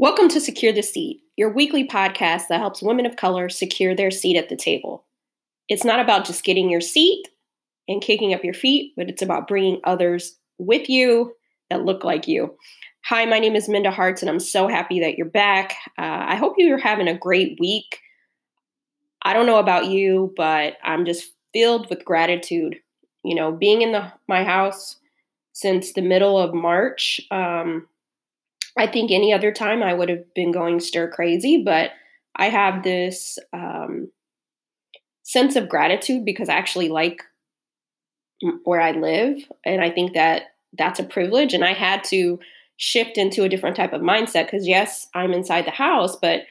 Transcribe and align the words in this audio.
Welcome 0.00 0.28
to 0.28 0.40
Secure 0.40 0.72
the 0.72 0.84
Seat, 0.84 1.22
your 1.36 1.52
weekly 1.52 1.84
podcast 1.84 2.46
that 2.50 2.60
helps 2.60 2.80
women 2.80 3.04
of 3.04 3.16
color 3.16 3.48
secure 3.48 3.96
their 3.96 4.12
seat 4.12 4.36
at 4.36 4.48
the 4.48 4.54
table. 4.54 5.04
It's 5.68 5.84
not 5.84 5.98
about 5.98 6.24
just 6.24 6.44
getting 6.44 6.70
your 6.70 6.80
seat 6.80 7.26
and 7.88 8.00
kicking 8.00 8.32
up 8.32 8.44
your 8.44 8.54
feet, 8.54 8.92
but 8.96 9.08
it's 9.08 9.22
about 9.22 9.48
bringing 9.48 9.80
others 9.82 10.36
with 10.56 10.88
you 10.88 11.34
that 11.68 11.84
look 11.84 12.04
like 12.04 12.28
you. 12.28 12.54
Hi, 13.06 13.24
my 13.24 13.40
name 13.40 13.56
is 13.56 13.68
Minda 13.68 13.90
Harts, 13.90 14.22
and 14.22 14.30
I'm 14.30 14.38
so 14.38 14.68
happy 14.68 15.00
that 15.00 15.18
you're 15.18 15.26
back. 15.26 15.74
Uh, 15.98 16.26
I 16.28 16.36
hope 16.36 16.54
you're 16.58 16.78
having 16.78 17.08
a 17.08 17.18
great 17.18 17.58
week. 17.58 17.98
I 19.22 19.32
don't 19.32 19.46
know 19.46 19.58
about 19.58 19.86
you, 19.86 20.32
but 20.36 20.76
I'm 20.84 21.06
just 21.06 21.32
filled 21.52 21.90
with 21.90 22.04
gratitude. 22.04 22.76
You 23.24 23.34
know, 23.34 23.50
being 23.50 23.82
in 23.82 23.90
the 23.90 24.12
my 24.28 24.44
house 24.44 24.94
since 25.54 25.92
the 25.92 26.02
middle 26.02 26.38
of 26.38 26.54
March. 26.54 27.20
Um, 27.32 27.88
I 28.78 28.86
think 28.86 29.10
any 29.10 29.32
other 29.32 29.52
time 29.52 29.82
I 29.82 29.92
would 29.92 30.08
have 30.08 30.32
been 30.34 30.52
going 30.52 30.80
stir 30.80 31.10
crazy, 31.10 31.62
but 31.64 31.90
I 32.36 32.48
have 32.48 32.84
this 32.84 33.38
um, 33.52 34.10
sense 35.24 35.56
of 35.56 35.68
gratitude 35.68 36.24
because 36.24 36.48
I 36.48 36.54
actually 36.54 36.88
like 36.88 37.22
where 38.64 38.80
I 38.80 38.92
live. 38.92 39.38
And 39.64 39.82
I 39.82 39.90
think 39.90 40.14
that 40.14 40.42
that's 40.78 41.00
a 41.00 41.04
privilege. 41.04 41.54
And 41.54 41.64
I 41.64 41.72
had 41.72 42.04
to 42.04 42.38
shift 42.76 43.18
into 43.18 43.42
a 43.42 43.48
different 43.48 43.74
type 43.74 43.92
of 43.92 44.00
mindset 44.00 44.44
because, 44.44 44.68
yes, 44.68 45.08
I'm 45.12 45.32
inside 45.32 45.66
the 45.66 45.72
house, 45.72 46.14
but 46.14 46.42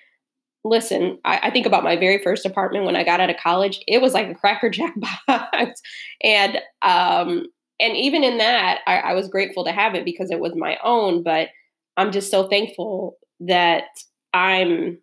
listen, 0.66 1.20
I, 1.24 1.40
I, 1.44 1.52
think 1.52 1.66
about 1.66 1.86
my 1.86 1.96
very 1.96 2.22
first 2.22 2.46
apartment 2.46 2.84
when 2.84 2.98
I 2.98 3.06
got 3.06 3.22
out 3.22 3.30
of 3.30 3.38
college. 3.38 3.80
It 3.88 4.02
was 4.02 4.14
like 4.14 4.28
a 4.28 4.36
Cracker 4.36 4.70
Jack 4.70 4.94
box. 5.28 5.82
and, 6.22 6.58
um, 6.82 7.46
and 7.80 7.96
even 7.96 8.26
in 8.26 8.40
that, 8.40 8.80
I, 8.86 8.98
I 8.98 9.14
was 9.14 9.30
grateful 9.30 9.64
to 9.64 9.72
have 9.72 9.96
it 9.96 10.04
because 10.04 10.30
it 10.30 10.42
was 10.42 10.54
my 10.56 10.78
own. 10.84 11.24
But 11.24 11.50
I'm 11.98 12.12
just 12.12 12.30
so 12.32 12.48
thankful 12.48 13.18
that 13.42 13.86
I'm 14.34 15.00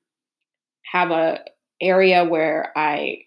have 0.91 1.11
a 1.11 1.41
area 1.81 2.25
where 2.25 2.73
I 2.77 3.23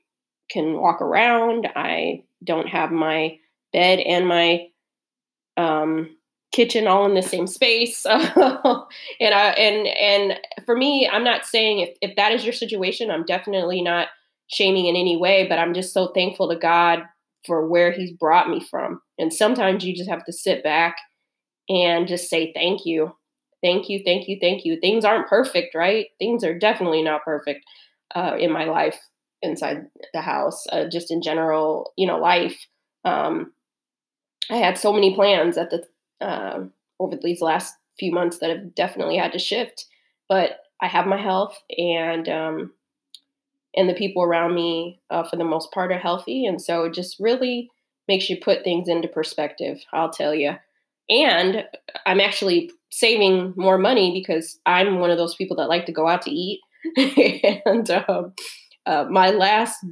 can 0.50 0.80
walk 0.80 1.02
around. 1.02 1.68
I 1.76 2.24
don't 2.44 2.68
have 2.68 2.92
my 2.92 3.38
bed 3.74 4.00
and 4.00 4.26
my 4.26 4.68
um, 5.58 6.16
kitchen 6.54 6.88
all 6.88 7.06
in 7.06 7.14
the 7.14 7.22
same 7.22 7.46
space. 7.46 8.06
and 8.06 8.24
I 8.40 9.50
and 9.58 9.88
and 9.88 10.40
for 10.66 10.76
me, 10.76 11.10
I'm 11.12 11.26
not 11.26 11.46
saying 11.46 11.80
if, 11.80 11.90
if 12.02 12.16
that 12.16 12.32
is 12.32 12.46
your 12.46 12.54
situation, 12.54 13.12
I'm 13.12 13.26
definitely 13.26 13.82
not 13.82 14.08
shaming 14.48 14.86
in 14.86 14.96
any 14.96 15.18
way, 15.18 15.46
but 15.48 15.60
I'm 15.60 15.74
just 15.74 15.94
so 15.94 16.08
thankful 16.14 16.48
to 16.50 16.56
God 16.56 17.00
for 17.46 17.68
where 17.68 17.92
He's 17.92 18.12
brought 18.12 18.50
me 18.50 18.62
from. 18.62 19.02
And 19.20 19.34
sometimes 19.34 19.84
you 19.84 19.94
just 19.94 20.10
have 20.10 20.24
to 20.26 20.32
sit 20.32 20.64
back 20.64 20.96
and 21.68 22.08
just 22.08 22.30
say 22.30 22.54
thank 22.54 22.86
you 22.86 23.14
thank 23.64 23.90
you, 23.90 24.02
thank 24.04 24.28
you, 24.28 24.38
thank 24.40 24.66
you. 24.66 24.80
Things 24.80 25.06
aren't 25.06 25.28
perfect, 25.28 25.76
right? 25.76 26.08
Things 26.20 26.44
are 26.44 26.58
definitely 26.58 27.04
not 27.04 27.24
perfect 27.24 27.66
uh, 28.16 28.36
in 28.40 28.52
my 28.52 28.66
life 28.66 29.00
inside 29.42 29.86
the 30.14 30.22
house, 30.22 30.66
uh, 30.72 30.86
just 30.90 31.12
in 31.12 31.22
general, 31.22 31.94
you 31.98 32.08
know, 32.08 32.18
life. 32.20 32.58
Um, 33.06 33.54
I 34.50 34.58
had 34.58 34.78
so 34.78 34.94
many 34.94 35.16
plans 35.16 35.58
at 35.58 35.70
the 35.70 35.84
uh, 36.26 36.66
over 37.00 37.18
these 37.22 37.42
last 37.42 37.76
few 38.00 38.12
months 38.12 38.40
that 38.40 38.50
have 38.50 38.76
definitely 38.76 39.18
had 39.18 39.34
to 39.34 39.40
shift, 39.40 39.86
but 40.30 40.60
I 40.82 40.88
have 40.88 41.06
my 41.08 41.22
health 41.22 41.62
and 41.78 42.28
um, 42.30 42.72
and 43.76 43.90
the 43.90 43.94
people 43.94 44.24
around 44.24 44.56
me, 44.56 45.00
uh, 45.10 45.24
for 45.24 45.36
the 45.36 45.44
most 45.44 45.72
part, 45.72 45.92
are 45.92 46.00
healthy, 46.00 46.46
and 46.46 46.62
so 46.62 46.86
it 46.86 46.94
just 46.94 47.20
really 47.20 47.70
makes 48.08 48.30
you 48.30 48.38
put 48.38 48.64
things 48.64 48.88
into 48.88 49.08
perspective. 49.08 49.84
I'll 49.94 50.10
tell 50.10 50.34
you. 50.34 50.56
And 51.10 51.66
I'm 52.06 52.20
actually 52.20 52.72
saving 52.92 53.54
more 53.56 53.78
money 53.78 54.12
because 54.14 54.60
I'm 54.66 55.00
one 55.00 55.12
of 55.12 55.18
those 55.18 55.36
people 55.36 55.58
that 55.58 55.70
like 55.70 55.86
to 55.86 55.92
go 55.92 56.08
out 56.08 56.22
to 56.24 56.32
eat. 56.32 56.62
and 57.66 57.90
um, 57.92 58.34
uh, 58.86 59.06
my 59.10 59.30
last, 59.32 59.86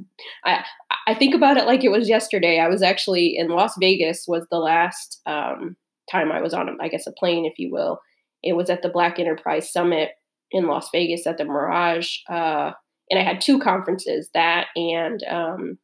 I, 0.44 0.64
I 1.06 1.14
think 1.14 1.34
about 1.34 1.56
it 1.56 1.66
like 1.66 1.84
it 1.84 1.90
was 1.90 2.08
yesterday. 2.08 2.58
I 2.58 2.68
was 2.68 2.82
actually 2.82 3.36
in 3.36 3.48
Las 3.48 3.74
Vegas. 3.78 4.24
Was 4.26 4.46
the 4.50 4.58
last 4.58 5.20
um, 5.26 5.76
time 6.10 6.32
I 6.32 6.40
was 6.40 6.54
on, 6.54 6.78
I 6.80 6.88
guess, 6.88 7.06
a 7.06 7.12
plane, 7.12 7.44
if 7.44 7.58
you 7.58 7.70
will. 7.70 8.00
It 8.42 8.54
was 8.54 8.70
at 8.70 8.82
the 8.82 8.88
Black 8.88 9.18
Enterprise 9.18 9.72
Summit 9.72 10.10
in 10.50 10.66
Las 10.66 10.88
Vegas 10.92 11.26
at 11.26 11.38
the 11.38 11.44
Mirage, 11.44 12.18
uh, 12.30 12.72
and 13.10 13.20
I 13.20 13.22
had 13.22 13.40
two 13.40 13.58
conferences, 13.58 14.30
that 14.34 14.66
and 14.76 15.22
um, 15.28 15.78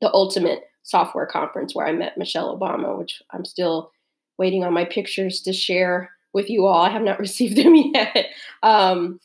the 0.00 0.12
Ultimate 0.12 0.60
Software 0.82 1.26
Conference, 1.26 1.74
where 1.74 1.86
I 1.86 1.92
met 1.92 2.18
Michelle 2.18 2.56
Obama, 2.56 2.98
which 2.98 3.22
I'm 3.32 3.44
still 3.44 3.90
waiting 4.38 4.64
on 4.64 4.72
my 4.72 4.84
pictures 4.84 5.40
to 5.42 5.52
share 5.52 6.10
with 6.32 6.48
you 6.48 6.66
all. 6.66 6.82
I 6.82 6.90
have 6.90 7.02
not 7.02 7.18
received 7.26 7.56
them 7.56 7.74
yet. 7.74 8.26
Um, 8.62 9.18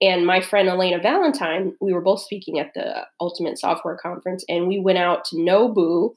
and 0.00 0.24
my 0.24 0.40
friend 0.40 0.68
Elena 0.68 1.00
Valentine, 1.00 1.74
we 1.80 1.92
were 1.92 2.00
both 2.00 2.20
speaking 2.20 2.58
at 2.58 2.72
the 2.74 3.06
Ultimate 3.20 3.58
Software 3.58 3.96
Conference, 3.96 4.44
and 4.48 4.68
we 4.68 4.78
went 4.78 4.98
out 4.98 5.24
to 5.26 5.36
Nobu 5.36 6.14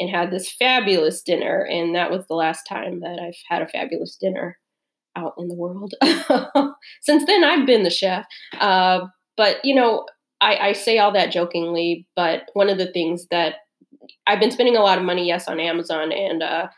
and 0.00 0.10
had 0.10 0.30
this 0.30 0.50
fabulous 0.50 1.22
dinner. 1.22 1.64
And 1.70 1.94
that 1.94 2.10
was 2.10 2.26
the 2.26 2.34
last 2.34 2.64
time 2.68 3.00
that 3.00 3.20
I've 3.20 3.36
had 3.48 3.62
a 3.62 3.68
fabulous 3.68 4.16
dinner 4.16 4.58
out 5.16 5.34
in 5.38 5.48
the 5.48 5.54
world. 5.54 5.94
Since 7.02 7.26
then, 7.26 7.44
I've 7.44 7.66
been 7.66 7.82
the 7.82 7.90
chef. 7.90 8.24
Uh, 8.58 9.06
but, 9.36 9.62
you 9.62 9.74
know, 9.74 10.06
I, 10.40 10.56
I 10.56 10.72
say 10.72 10.98
all 10.98 11.12
that 11.12 11.32
jokingly, 11.32 12.06
but 12.16 12.44
one 12.54 12.70
of 12.70 12.78
the 12.78 12.90
things 12.90 13.26
that 13.30 13.56
I've 14.26 14.40
been 14.40 14.50
spending 14.50 14.76
a 14.76 14.82
lot 14.82 14.98
of 14.98 15.04
money, 15.04 15.26
yes, 15.26 15.46
on 15.46 15.60
Amazon 15.60 16.12
and 16.12 16.42
uh, 16.42 16.68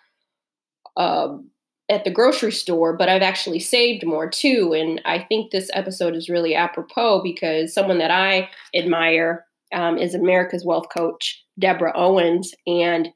um, 0.96 1.50
at 1.88 2.04
the 2.04 2.10
grocery 2.10 2.52
store, 2.52 2.96
but 2.96 3.08
I've 3.08 3.22
actually 3.22 3.60
saved 3.60 4.06
more 4.06 4.28
too. 4.28 4.74
And 4.74 5.00
I 5.04 5.18
think 5.18 5.50
this 5.50 5.70
episode 5.74 6.14
is 6.14 6.28
really 6.28 6.54
apropos 6.54 7.22
because 7.22 7.74
someone 7.74 7.98
that 7.98 8.10
I 8.10 8.48
admire 8.74 9.44
um, 9.74 9.98
is 9.98 10.14
America's 10.14 10.64
Wealth 10.64 10.86
Coach, 10.94 11.44
Deborah 11.58 11.92
Owens. 11.94 12.54
And 12.66 13.08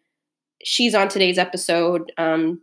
she's 0.65 0.94
on 0.94 1.09
today's 1.09 1.38
episode. 1.38 2.12
Um, 2.19 2.60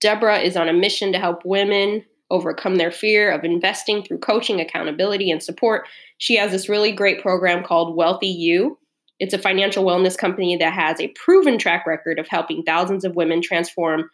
Deborah 0.00 0.40
is 0.40 0.56
on 0.56 0.68
a 0.68 0.72
mission 0.72 1.12
to 1.12 1.18
help 1.18 1.44
women 1.44 2.04
overcome 2.30 2.76
their 2.76 2.90
fear 2.90 3.30
of 3.30 3.44
investing 3.44 4.02
through 4.02 4.18
coaching, 4.18 4.60
accountability, 4.60 5.30
and 5.30 5.42
support. 5.42 5.86
She 6.18 6.36
has 6.36 6.50
this 6.50 6.68
really 6.68 6.92
great 6.92 7.20
program 7.20 7.62
called 7.62 7.96
Wealthy 7.96 8.28
You. 8.28 8.78
It's 9.22 9.32
a 9.32 9.38
financial 9.38 9.84
wellness 9.84 10.18
company 10.18 10.56
that 10.56 10.72
has 10.72 11.00
a 11.00 11.06
proven 11.14 11.56
track 11.56 11.86
record 11.86 12.18
of 12.18 12.26
helping 12.26 12.64
thousands 12.64 13.04
of 13.04 13.14
women 13.14 13.40
transform 13.40 14.10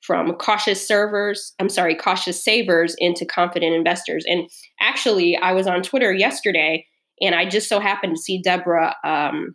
from 0.00 0.32
cautious 0.36 0.88
servers, 0.88 1.52
I'm 1.58 1.68
sorry, 1.68 1.94
cautious 1.94 2.42
savers 2.42 2.94
into 2.96 3.26
confident 3.26 3.74
investors. 3.74 4.24
And 4.26 4.48
actually, 4.80 5.36
I 5.36 5.52
was 5.52 5.66
on 5.66 5.82
Twitter 5.82 6.14
yesterday 6.14 6.86
and 7.20 7.34
I 7.34 7.46
just 7.46 7.68
so 7.68 7.78
happened 7.78 8.16
to 8.16 8.22
see 8.22 8.40
Deborah 8.40 8.96
um, 9.04 9.54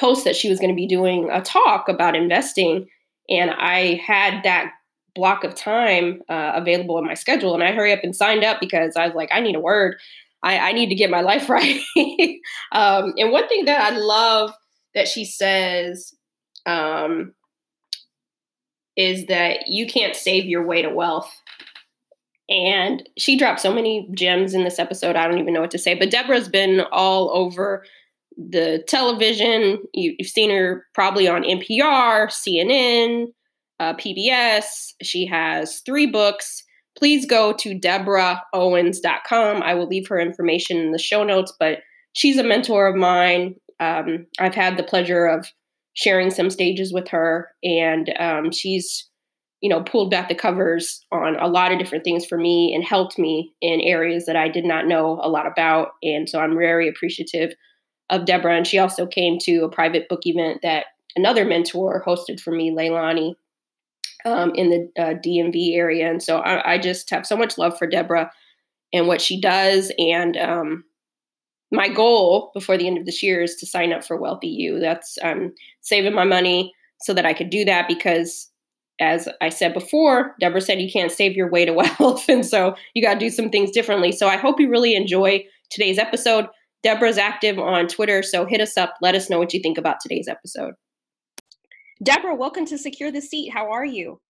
post 0.00 0.24
that 0.24 0.36
she 0.36 0.48
was 0.48 0.58
going 0.58 0.70
to 0.70 0.74
be 0.74 0.86
doing 0.86 1.28
a 1.30 1.42
talk 1.42 1.90
about 1.90 2.16
investing. 2.16 2.86
And 3.28 3.50
I 3.50 4.00
had 4.06 4.42
that 4.44 4.72
block 5.14 5.44
of 5.44 5.54
time 5.54 6.22
uh, 6.30 6.52
available 6.54 6.96
in 6.96 7.04
my 7.04 7.12
schedule. 7.14 7.52
And 7.52 7.62
I 7.62 7.72
hurry 7.72 7.92
up 7.92 8.00
and 8.02 8.16
signed 8.16 8.42
up 8.42 8.58
because 8.58 8.96
I 8.96 9.06
was 9.06 9.14
like, 9.14 9.28
I 9.32 9.40
need 9.40 9.54
a 9.54 9.60
word. 9.60 9.96
I, 10.42 10.58
I 10.58 10.72
need 10.72 10.88
to 10.88 10.94
get 10.94 11.10
my 11.10 11.20
life 11.20 11.48
right. 11.50 11.80
um, 12.72 13.14
and 13.16 13.32
one 13.32 13.48
thing 13.48 13.64
that 13.66 13.80
I 13.80 13.96
love 13.96 14.52
that 14.94 15.08
she 15.08 15.24
says 15.24 16.14
um, 16.66 17.34
is 18.96 19.26
that 19.26 19.68
you 19.68 19.86
can't 19.86 20.16
save 20.16 20.46
your 20.46 20.66
way 20.66 20.82
to 20.82 20.90
wealth. 20.90 21.30
And 22.48 23.08
she 23.18 23.36
dropped 23.36 23.60
so 23.60 23.72
many 23.72 24.08
gems 24.14 24.54
in 24.54 24.64
this 24.64 24.78
episode. 24.78 25.16
I 25.16 25.26
don't 25.26 25.38
even 25.38 25.52
know 25.52 25.60
what 25.60 25.72
to 25.72 25.78
say. 25.78 25.94
But 25.94 26.10
Deborah's 26.10 26.48
been 26.48 26.82
all 26.92 27.30
over 27.36 27.84
the 28.36 28.84
television. 28.88 29.78
You, 29.92 30.14
have 30.20 30.28
seen 30.28 30.50
her 30.50 30.86
probably 30.94 31.26
on 31.26 31.42
NPR, 31.42 32.28
CNN, 32.28 33.26
uh, 33.80 33.94
PBS. 33.94 34.92
She 35.02 35.26
has 35.26 35.80
three 35.80 36.06
books. 36.06 36.62
Please 36.96 37.26
go 37.26 37.52
to 37.52 37.78
deborahowens.com. 37.78 39.62
I 39.62 39.74
will 39.74 39.86
leave 39.86 40.08
her 40.08 40.18
information 40.18 40.78
in 40.78 40.92
the 40.92 40.98
show 40.98 41.24
notes, 41.24 41.52
but 41.58 41.80
she's 42.14 42.38
a 42.38 42.44
mentor 42.44 42.86
of 42.86 42.96
mine. 42.96 43.54
Um, 43.80 44.26
I've 44.38 44.54
had 44.54 44.76
the 44.76 44.82
pleasure 44.82 45.26
of 45.26 45.46
sharing 45.92 46.30
some 46.30 46.50
stages 46.50 46.92
with 46.92 47.08
her, 47.08 47.48
and 47.62 48.12
um, 48.18 48.50
she's 48.50 49.08
you 49.60 49.70
know 49.70 49.82
pulled 49.82 50.10
back 50.10 50.28
the 50.28 50.34
covers 50.34 51.04
on 51.10 51.36
a 51.36 51.48
lot 51.48 51.72
of 51.72 51.78
different 51.78 52.04
things 52.04 52.24
for 52.26 52.38
me 52.38 52.74
and 52.74 52.84
helped 52.84 53.18
me 53.18 53.54
in 53.60 53.80
areas 53.80 54.26
that 54.26 54.36
I 54.36 54.48
did 54.48 54.64
not 54.64 54.86
know 54.86 55.18
a 55.22 55.28
lot 55.28 55.46
about, 55.46 55.92
and 56.02 56.28
so 56.28 56.40
I'm 56.40 56.56
very 56.56 56.88
appreciative 56.88 57.52
of 58.08 58.24
Deborah. 58.24 58.56
And 58.56 58.66
she 58.66 58.78
also 58.78 59.06
came 59.06 59.38
to 59.40 59.64
a 59.64 59.70
private 59.70 60.08
book 60.08 60.20
event 60.24 60.60
that 60.62 60.86
another 61.16 61.44
mentor 61.44 62.02
hosted 62.06 62.40
for 62.40 62.52
me, 62.52 62.70
Leilani, 62.70 63.34
um, 64.26 64.52
in 64.54 64.70
the 64.70 65.02
uh, 65.02 65.14
DMV 65.14 65.74
area, 65.74 66.10
and 66.10 66.22
so 66.22 66.38
I, 66.38 66.74
I, 66.74 66.78
just 66.78 67.08
have 67.10 67.26
so 67.26 67.36
much 67.36 67.56
love 67.56 67.78
for 67.78 67.86
Deborah 67.86 68.30
and 68.92 69.06
what 69.06 69.20
she 69.20 69.40
does, 69.40 69.92
and 69.98 70.36
um, 70.36 70.84
my 71.72 71.88
goal 71.88 72.50
before 72.54 72.76
the 72.76 72.86
end 72.86 72.98
of 72.98 73.06
this 73.06 73.22
year 73.22 73.42
is 73.42 73.56
to 73.56 73.66
sign 73.66 73.92
up 73.92 74.04
for 74.04 74.16
Wealthy 74.16 74.48
You. 74.48 74.80
That's 74.80 75.18
saving 75.80 76.14
my 76.14 76.24
money 76.24 76.72
so 77.00 77.14
that 77.14 77.26
I 77.26 77.32
could 77.32 77.50
do 77.50 77.64
that 77.64 77.88
because 77.88 78.50
as 79.00 79.28
I 79.40 79.50
said 79.50 79.74
before, 79.74 80.34
Deborah 80.40 80.60
said 80.60 80.80
you 80.80 80.90
can't 80.90 81.12
save 81.12 81.36
your 81.36 81.50
way 81.50 81.64
to 81.64 81.72
wealth. 82.00 82.28
And 82.28 82.46
so 82.46 82.74
you 82.94 83.02
got 83.02 83.14
to 83.14 83.20
do 83.20 83.30
some 83.30 83.50
things 83.50 83.70
differently. 83.70 84.12
So 84.12 84.28
I 84.28 84.36
hope 84.36 84.60
you 84.60 84.70
really 84.70 84.94
enjoy 84.94 85.44
today's 85.70 85.98
episode. 85.98 86.46
Deborah's 86.82 87.18
active 87.18 87.58
on 87.58 87.88
Twitter. 87.88 88.22
So 88.22 88.46
hit 88.46 88.60
us 88.60 88.76
up. 88.76 88.94
Let 89.02 89.14
us 89.14 89.28
know 89.28 89.38
what 89.38 89.52
you 89.52 89.60
think 89.60 89.78
about 89.78 89.96
today's 90.00 90.28
episode. 90.28 90.74
Deborah, 92.02 92.34
welcome 92.34 92.66
to 92.66 92.76
Secure 92.76 93.10
the 93.10 93.22
Seat. 93.22 93.48
How 93.48 93.70
are 93.70 93.86
you? 93.86 94.20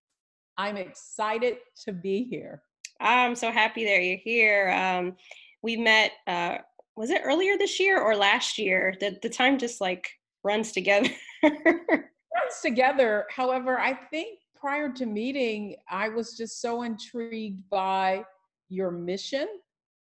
I'm 0.56 0.76
excited 0.76 1.56
to 1.84 1.92
be 1.92 2.22
here. 2.22 2.62
I'm 3.00 3.34
so 3.34 3.50
happy 3.50 3.84
that 3.84 4.04
you're 4.04 4.18
here. 4.18 4.70
Um, 4.70 5.16
we 5.62 5.76
met, 5.76 6.12
uh, 6.28 6.58
was 6.94 7.10
it 7.10 7.22
earlier 7.24 7.58
this 7.58 7.80
year 7.80 8.00
or 8.00 8.14
last 8.14 8.56
year? 8.56 8.94
The, 9.00 9.18
the 9.20 9.28
time 9.28 9.58
just 9.58 9.80
like 9.80 10.08
runs 10.44 10.70
together. 10.70 11.10
runs 11.42 12.60
together. 12.62 13.26
However, 13.34 13.80
I 13.80 13.94
think 13.94 14.38
prior 14.54 14.92
to 14.92 15.04
meeting, 15.04 15.74
I 15.90 16.08
was 16.08 16.36
just 16.36 16.60
so 16.60 16.84
intrigued 16.84 17.68
by 17.68 18.22
your 18.68 18.92
mission. 18.92 19.48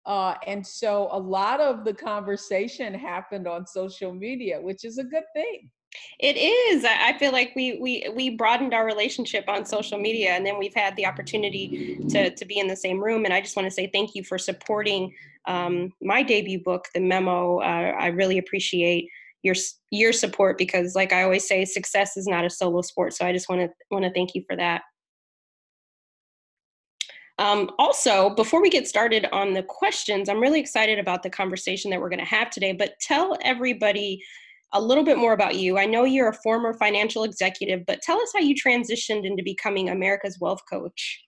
Uh, 0.05 0.35
and 0.45 0.65
so 0.65 1.09
a 1.11 1.17
lot 1.17 1.59
of 1.59 1.85
the 1.85 1.93
conversation 1.93 2.93
happened 2.93 3.47
on 3.47 3.65
social 3.65 4.13
media, 4.13 4.61
which 4.61 4.85
is 4.85 4.99
a 4.99 5.03
good 5.03 5.25
thing. 5.33 5.71
It 6.19 6.35
is. 6.35 6.83
I 6.83 7.17
feel 7.17 7.31
like 7.31 7.53
we 7.55 7.79
we 7.79 8.09
we 8.13 8.31
broadened 8.31 8.73
our 8.73 8.85
relationship 8.85 9.45
on 9.47 9.65
social 9.65 9.99
media, 9.99 10.31
and 10.31 10.45
then 10.45 10.57
we've 10.57 10.73
had 10.73 10.95
the 10.95 11.05
opportunity 11.05 11.99
to 12.09 12.29
to 12.31 12.45
be 12.45 12.59
in 12.59 12.67
the 12.67 12.75
same 12.75 12.99
room. 13.03 13.25
And 13.25 13.33
I 13.33 13.41
just 13.41 13.55
want 13.55 13.67
to 13.67 13.71
say 13.71 13.89
thank 13.93 14.15
you 14.15 14.23
for 14.23 14.37
supporting 14.37 15.13
um, 15.45 15.93
my 16.01 16.23
debut 16.23 16.61
book, 16.61 16.85
The 16.93 16.99
Memo. 16.99 17.59
Uh, 17.59 17.95
I 17.99 18.07
really 18.07 18.37
appreciate 18.37 19.09
your 19.43 19.55
your 19.91 20.11
support 20.11 20.57
because, 20.57 20.95
like 20.95 21.13
I 21.13 21.23
always 21.23 21.47
say, 21.47 21.63
success 21.65 22.17
is 22.17 22.27
not 22.27 22.45
a 22.45 22.49
solo 22.49 22.81
sport. 22.81 23.13
So 23.13 23.25
I 23.25 23.31
just 23.31 23.47
want 23.47 23.61
to 23.61 23.69
want 23.91 24.03
to 24.03 24.11
thank 24.11 24.35
you 24.35 24.43
for 24.47 24.55
that. 24.55 24.81
Um, 27.39 27.69
also, 27.77 28.31
before 28.31 28.61
we 28.61 28.69
get 28.71 28.87
started 28.87 29.27
on 29.31 29.53
the 29.53 29.61
questions, 29.61 30.27
I'm 30.27 30.39
really 30.39 30.59
excited 30.59 30.97
about 30.97 31.21
the 31.21 31.29
conversation 31.29 31.91
that 31.91 32.01
we're 32.01 32.09
going 32.09 32.19
to 32.19 32.25
have 32.25 32.49
today. 32.49 32.73
But 32.73 32.99
tell 32.99 33.37
everybody 33.41 34.23
a 34.73 34.81
little 34.81 35.03
bit 35.03 35.17
more 35.17 35.33
about 35.33 35.55
you. 35.55 35.77
I 35.77 35.85
know 35.85 36.03
you're 36.03 36.29
a 36.29 36.33
former 36.33 36.73
financial 36.73 37.23
executive, 37.23 37.85
but 37.85 38.01
tell 38.01 38.19
us 38.19 38.31
how 38.35 38.41
you 38.41 38.55
transitioned 38.55 39.25
into 39.25 39.43
becoming 39.43 39.89
America's 39.89 40.37
wealth 40.39 40.61
coach. 40.69 41.23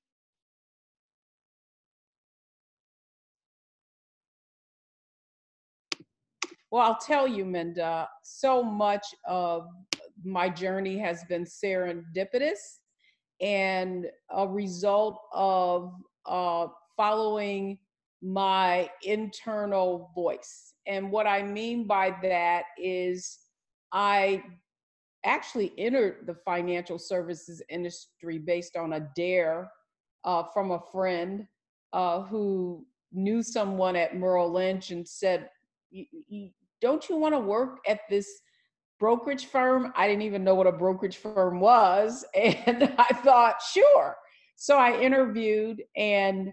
Well, 6.71 6.83
I'll 6.83 6.99
tell 6.99 7.27
you, 7.27 7.45
Minda, 7.45 8.07
so 8.23 8.61
much 8.61 9.05
of 9.27 9.65
my 10.23 10.49
journey 10.49 10.99
has 10.99 11.23
been 11.23 11.43
serendipitous 11.43 12.59
and 13.41 14.05
a 14.29 14.47
result 14.47 15.19
of 15.33 15.93
uh, 16.25 16.67
following 16.95 17.79
my 18.21 18.89
internal 19.03 20.11
voice. 20.13 20.73
And 20.87 21.11
what 21.11 21.27
I 21.27 21.43
mean 21.43 21.85
by 21.87 22.15
that 22.23 22.65
is 22.77 23.39
I 23.93 24.43
actually 25.25 25.73
entered 25.77 26.25
the 26.25 26.35
financial 26.35 26.97
services 26.97 27.61
industry 27.69 28.37
based 28.37 28.75
on 28.75 28.93
a 28.93 29.07
dare 29.15 29.69
uh, 30.23 30.43
from 30.53 30.71
a 30.71 30.81
friend 30.91 31.47
uh, 31.93 32.21
who 32.23 32.85
knew 33.11 33.41
someone 33.41 33.95
at 33.95 34.15
Merrill 34.15 34.51
Lynch 34.51 34.91
and 34.91 35.07
said, 35.07 35.49
don't 36.81 37.09
you 37.09 37.17
want 37.17 37.33
to 37.33 37.39
work 37.39 37.79
at 37.87 38.01
this 38.09 38.29
brokerage 38.99 39.45
firm? 39.45 39.91
I 39.95 40.07
didn't 40.07 40.23
even 40.23 40.43
know 40.43 40.55
what 40.55 40.67
a 40.67 40.71
brokerage 40.71 41.17
firm 41.17 41.59
was. 41.59 42.25
And 42.35 42.93
I 42.97 43.13
thought, 43.23 43.61
sure. 43.61 44.15
So 44.55 44.77
I 44.77 44.99
interviewed, 44.99 45.81
and 45.95 46.51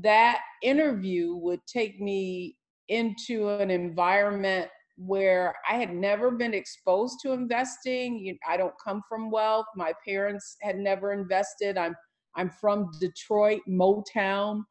that 0.00 0.40
interview 0.62 1.34
would 1.36 1.60
take 1.66 2.00
me 2.00 2.56
into 2.88 3.48
an 3.48 3.70
environment 3.70 4.68
where 4.96 5.54
I 5.68 5.74
had 5.74 5.94
never 5.94 6.30
been 6.30 6.54
exposed 6.54 7.18
to 7.22 7.32
investing. 7.32 8.38
I 8.48 8.56
don't 8.56 8.74
come 8.82 9.02
from 9.08 9.30
wealth. 9.30 9.66
My 9.76 9.92
parents 10.06 10.56
had 10.62 10.76
never 10.76 11.12
invested. 11.12 11.76
I'm 11.76 11.94
I'm 12.34 12.48
from 12.48 12.90
Detroit, 12.98 13.60
Motown, 13.68 14.62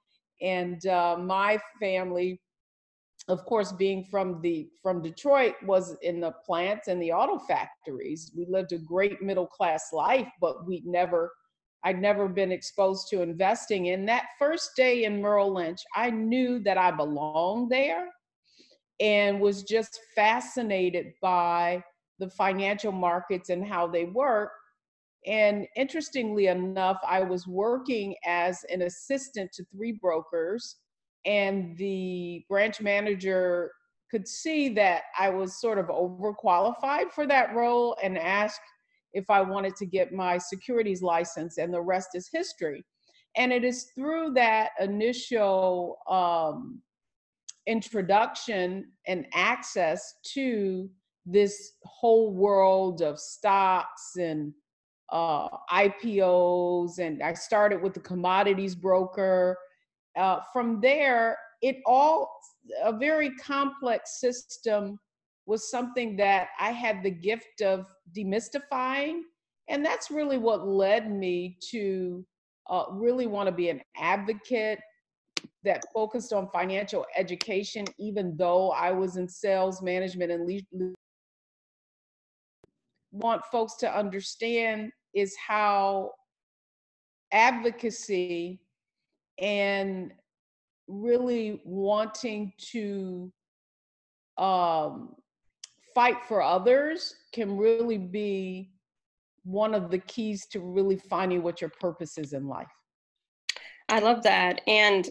and 0.41 0.83
uh, 0.87 1.17
my 1.19 1.59
family 1.79 2.39
of 3.27 3.45
course 3.45 3.71
being 3.71 4.03
from 4.09 4.41
the 4.41 4.67
from 4.81 5.01
detroit 5.01 5.53
was 5.63 5.95
in 6.01 6.19
the 6.19 6.31
plants 6.43 6.87
and 6.87 7.01
the 7.01 7.11
auto 7.11 7.37
factories 7.37 8.31
we 8.35 8.47
lived 8.49 8.71
a 8.71 8.79
great 8.79 9.21
middle 9.21 9.45
class 9.45 9.89
life 9.93 10.27
but 10.39 10.65
we 10.65 10.81
never 10.85 11.31
i'd 11.83 12.01
never 12.01 12.27
been 12.27 12.51
exposed 12.51 13.07
to 13.09 13.21
investing 13.21 13.87
in. 13.87 14.05
That 14.05 14.27
first 14.37 14.71
day 14.75 15.03
in 15.05 15.21
merrill 15.21 15.53
lynch 15.53 15.81
i 15.95 16.09
knew 16.09 16.59
that 16.59 16.77
i 16.77 16.91
belonged 16.91 17.71
there 17.71 18.07
and 18.99 19.39
was 19.39 19.63
just 19.63 19.99
fascinated 20.15 21.13
by 21.21 21.83
the 22.19 22.29
financial 22.29 22.91
markets 22.91 23.49
and 23.49 23.65
how 23.65 23.87
they 23.87 24.05
work. 24.05 24.51
And 25.25 25.65
interestingly 25.75 26.47
enough 26.47 26.99
i 27.07 27.21
was 27.21 27.47
working 27.47 28.15
as 28.25 28.63
an 28.71 28.83
assistant 28.83 29.51
to 29.53 29.65
three 29.73 29.93
brokers 29.93 30.77
and 31.25 31.77
the 31.77 32.43
branch 32.49 32.81
manager 32.81 33.71
could 34.09 34.27
see 34.27 34.69
that 34.69 35.03
I 35.17 35.29
was 35.29 35.59
sort 35.59 35.77
of 35.77 35.87
overqualified 35.87 37.11
for 37.11 37.25
that 37.27 37.55
role 37.55 37.95
and 38.03 38.17
asked 38.17 38.59
if 39.13 39.29
I 39.29 39.41
wanted 39.41 39.75
to 39.77 39.85
get 39.85 40.13
my 40.13 40.37
securities 40.37 41.01
license, 41.01 41.57
and 41.57 41.73
the 41.73 41.81
rest 41.81 42.09
is 42.13 42.29
history. 42.31 42.83
And 43.37 43.53
it 43.53 43.63
is 43.63 43.91
through 43.95 44.33
that 44.33 44.71
initial 44.79 45.97
um, 46.09 46.81
introduction 47.67 48.91
and 49.07 49.25
access 49.33 50.15
to 50.33 50.89
this 51.25 51.73
whole 51.83 52.33
world 52.33 53.01
of 53.01 53.19
stocks 53.19 54.15
and 54.17 54.53
uh, 55.11 55.49
IPOs, 55.71 56.99
and 56.99 57.21
I 57.21 57.33
started 57.33 57.81
with 57.81 57.93
the 57.93 57.99
commodities 57.99 58.75
broker 58.75 59.57
uh, 60.15 60.39
from 60.51 60.81
there, 60.81 61.37
it 61.61 61.77
all, 61.85 62.31
a 62.83 62.91
very 62.91 63.31
complex 63.35 64.19
system 64.19 64.99
was 65.45 65.69
something 65.69 66.15
that 66.17 66.49
I 66.59 66.71
had 66.71 67.03
the 67.03 67.11
gift 67.11 67.61
of 67.61 67.85
demystifying. 68.15 69.21
And 69.67 69.85
that's 69.85 70.11
really 70.11 70.37
what 70.37 70.67
led 70.67 71.11
me 71.11 71.57
to 71.71 72.25
uh, 72.69 72.85
really 72.91 73.27
want 73.27 73.47
to 73.47 73.51
be 73.51 73.69
an 73.69 73.81
advocate 73.97 74.79
that 75.63 75.83
focused 75.93 76.33
on 76.33 76.49
financial 76.51 77.05
education, 77.15 77.85
even 77.99 78.35
though 78.37 78.71
I 78.71 78.91
was 78.91 79.17
in 79.17 79.27
sales 79.27 79.81
management 79.81 80.31
and 80.31 80.95
want 83.11 83.41
folks 83.51 83.75
to 83.75 83.95
understand 83.95 84.91
is 85.13 85.35
how 85.35 86.11
advocacy 87.31 88.61
and 89.39 90.11
really 90.87 91.61
wanting 91.65 92.53
to 92.71 93.31
um, 94.37 95.15
fight 95.93 96.17
for 96.27 96.41
others 96.41 97.15
can 97.33 97.57
really 97.57 97.97
be 97.97 98.71
one 99.43 99.73
of 99.73 99.89
the 99.89 99.99
keys 99.99 100.45
to 100.47 100.59
really 100.59 100.97
finding 100.97 101.41
what 101.41 101.61
your 101.61 101.71
purpose 101.79 102.17
is 102.17 102.33
in 102.33 102.47
life. 102.47 102.67
I 103.89 103.99
love 103.99 104.23
that. 104.23 104.61
And 104.67 105.09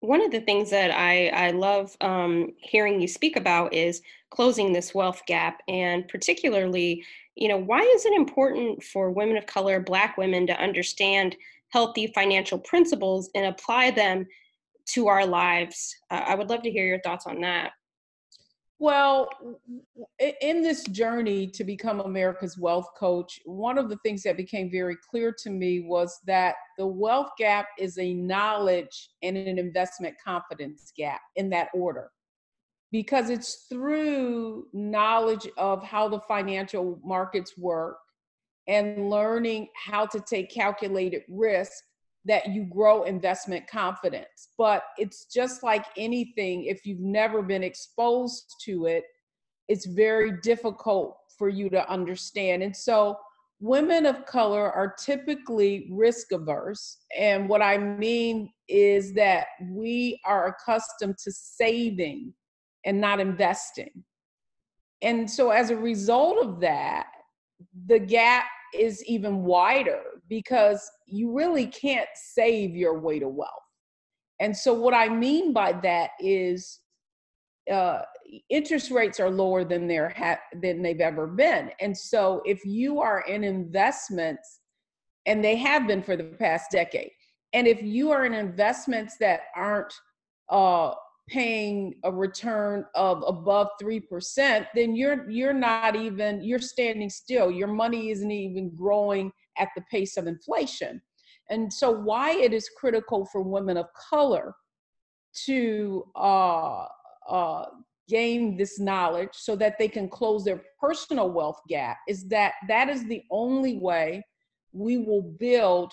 one 0.00 0.20
of 0.20 0.30
the 0.30 0.40
things 0.40 0.70
that 0.70 0.90
I, 0.90 1.28
I 1.28 1.50
love 1.52 1.96
um, 2.00 2.52
hearing 2.58 3.00
you 3.00 3.08
speak 3.08 3.36
about 3.36 3.72
is 3.72 4.02
closing 4.30 4.72
this 4.72 4.94
wealth 4.94 5.22
gap. 5.26 5.62
And 5.68 6.06
particularly, 6.08 7.04
you 7.36 7.48
know, 7.48 7.56
why 7.56 7.80
is 7.80 8.04
it 8.04 8.12
important 8.12 8.82
for 8.82 9.10
women 9.10 9.36
of 9.36 9.46
color, 9.46 9.80
Black 9.80 10.18
women, 10.18 10.46
to 10.48 10.60
understand 10.60 11.36
healthy 11.74 12.06
financial 12.08 12.58
principles 12.58 13.30
and 13.34 13.46
apply 13.46 13.90
them 13.90 14.26
to 14.86 15.08
our 15.08 15.26
lives. 15.26 15.96
Uh, 16.10 16.22
I 16.26 16.34
would 16.34 16.48
love 16.48 16.62
to 16.62 16.70
hear 16.70 16.86
your 16.86 17.00
thoughts 17.00 17.26
on 17.26 17.40
that. 17.40 17.72
Well, 18.84 19.30
in 20.42 20.60
this 20.60 20.84
journey 20.84 21.46
to 21.46 21.64
become 21.64 22.00
America's 22.00 22.58
wealth 22.58 22.88
coach, 22.98 23.40
one 23.46 23.78
of 23.78 23.88
the 23.88 23.96
things 24.04 24.22
that 24.24 24.36
became 24.36 24.70
very 24.70 24.94
clear 25.10 25.34
to 25.38 25.48
me 25.48 25.80
was 25.80 26.20
that 26.26 26.56
the 26.76 26.86
wealth 26.86 27.30
gap 27.38 27.68
is 27.78 27.96
a 27.96 28.12
knowledge 28.12 29.08
and 29.22 29.38
an 29.38 29.58
investment 29.58 30.16
confidence 30.22 30.92
gap 30.94 31.22
in 31.36 31.48
that 31.48 31.68
order. 31.72 32.10
Because 32.92 33.30
it's 33.30 33.64
through 33.70 34.66
knowledge 34.74 35.48
of 35.56 35.82
how 35.82 36.06
the 36.06 36.20
financial 36.20 37.00
markets 37.02 37.56
work 37.56 37.96
and 38.68 39.08
learning 39.08 39.68
how 39.82 40.04
to 40.04 40.20
take 40.20 40.50
calculated 40.50 41.22
risk 41.30 41.72
that 42.26 42.48
you 42.48 42.64
grow 42.64 43.04
investment 43.04 43.66
confidence. 43.66 44.48
But 44.56 44.84
it's 44.96 45.26
just 45.26 45.62
like 45.62 45.84
anything, 45.96 46.64
if 46.64 46.86
you've 46.86 47.00
never 47.00 47.42
been 47.42 47.62
exposed 47.62 48.54
to 48.64 48.86
it, 48.86 49.04
it's 49.68 49.86
very 49.86 50.40
difficult 50.40 51.16
for 51.38 51.48
you 51.48 51.68
to 51.70 51.90
understand. 51.90 52.62
And 52.62 52.74
so, 52.74 53.16
women 53.60 54.04
of 54.04 54.26
color 54.26 54.70
are 54.72 54.94
typically 54.98 55.88
risk 55.90 56.32
averse. 56.32 56.98
And 57.16 57.48
what 57.48 57.62
I 57.62 57.78
mean 57.78 58.50
is 58.68 59.14
that 59.14 59.46
we 59.70 60.20
are 60.26 60.48
accustomed 60.48 61.16
to 61.24 61.32
saving 61.32 62.34
and 62.84 63.00
not 63.00 63.20
investing. 63.20 64.04
And 65.02 65.30
so, 65.30 65.50
as 65.50 65.70
a 65.70 65.76
result 65.76 66.44
of 66.44 66.60
that, 66.60 67.06
the 67.86 67.98
gap 67.98 68.46
is 68.74 69.04
even 69.04 69.44
wider 69.44 70.02
because 70.34 70.90
you 71.06 71.32
really 71.32 71.66
can't 71.66 72.08
save 72.16 72.74
your 72.74 72.98
way 72.98 73.20
to 73.20 73.28
wealth. 73.28 73.50
And 74.40 74.56
so, 74.56 74.74
what 74.74 74.92
I 74.92 75.08
mean 75.08 75.52
by 75.52 75.72
that 75.82 76.10
is 76.18 76.80
uh, 77.70 78.00
interest 78.50 78.90
rates 78.90 79.20
are 79.20 79.30
lower 79.30 79.64
than 79.64 79.86
they're 79.86 80.12
ha- 80.16 80.40
than 80.60 80.82
they've 80.82 81.00
ever 81.00 81.28
been. 81.28 81.70
And 81.80 81.96
so, 81.96 82.42
if 82.44 82.64
you 82.64 83.00
are 83.00 83.20
in 83.28 83.44
investments, 83.44 84.60
and 85.26 85.42
they 85.42 85.54
have 85.56 85.86
been 85.86 86.02
for 86.02 86.16
the 86.16 86.24
past 86.24 86.72
decade, 86.72 87.12
and 87.52 87.68
if 87.68 87.80
you 87.80 88.10
are 88.10 88.26
in 88.26 88.34
investments 88.34 89.16
that 89.20 89.42
aren't 89.54 89.94
uh, 90.48 90.94
paying 91.28 91.94
a 92.02 92.12
return 92.12 92.84
of 92.94 93.22
above 93.26 93.68
3% 93.82 94.66
then 94.74 94.94
you're 94.94 95.28
you're 95.30 95.54
not 95.54 95.96
even 95.96 96.42
you're 96.42 96.58
standing 96.58 97.08
still 97.08 97.50
your 97.50 97.68
money 97.68 98.10
isn't 98.10 98.30
even 98.30 98.68
growing 98.76 99.32
at 99.58 99.68
the 99.76 99.82
pace 99.90 100.16
of 100.16 100.26
inflation. 100.26 101.00
And 101.50 101.72
so 101.72 101.90
why 101.90 102.32
it 102.32 102.52
is 102.52 102.70
critical 102.76 103.26
for 103.26 103.42
women 103.42 103.76
of 103.76 103.86
color 103.94 104.54
to 105.46 106.04
uh, 106.16 106.86
uh, 107.28 107.64
gain 108.08 108.56
this 108.56 108.78
knowledge 108.78 109.30
so 109.32 109.56
that 109.56 109.78
they 109.78 109.88
can 109.88 110.08
close 110.08 110.44
their 110.44 110.62
personal 110.80 111.30
wealth 111.30 111.60
gap 111.68 111.98
is 112.08 112.28
that 112.28 112.54
that 112.68 112.88
is 112.88 113.06
the 113.06 113.22
only 113.30 113.78
way 113.78 114.22
we 114.72 114.98
will 114.98 115.22
build 115.38 115.92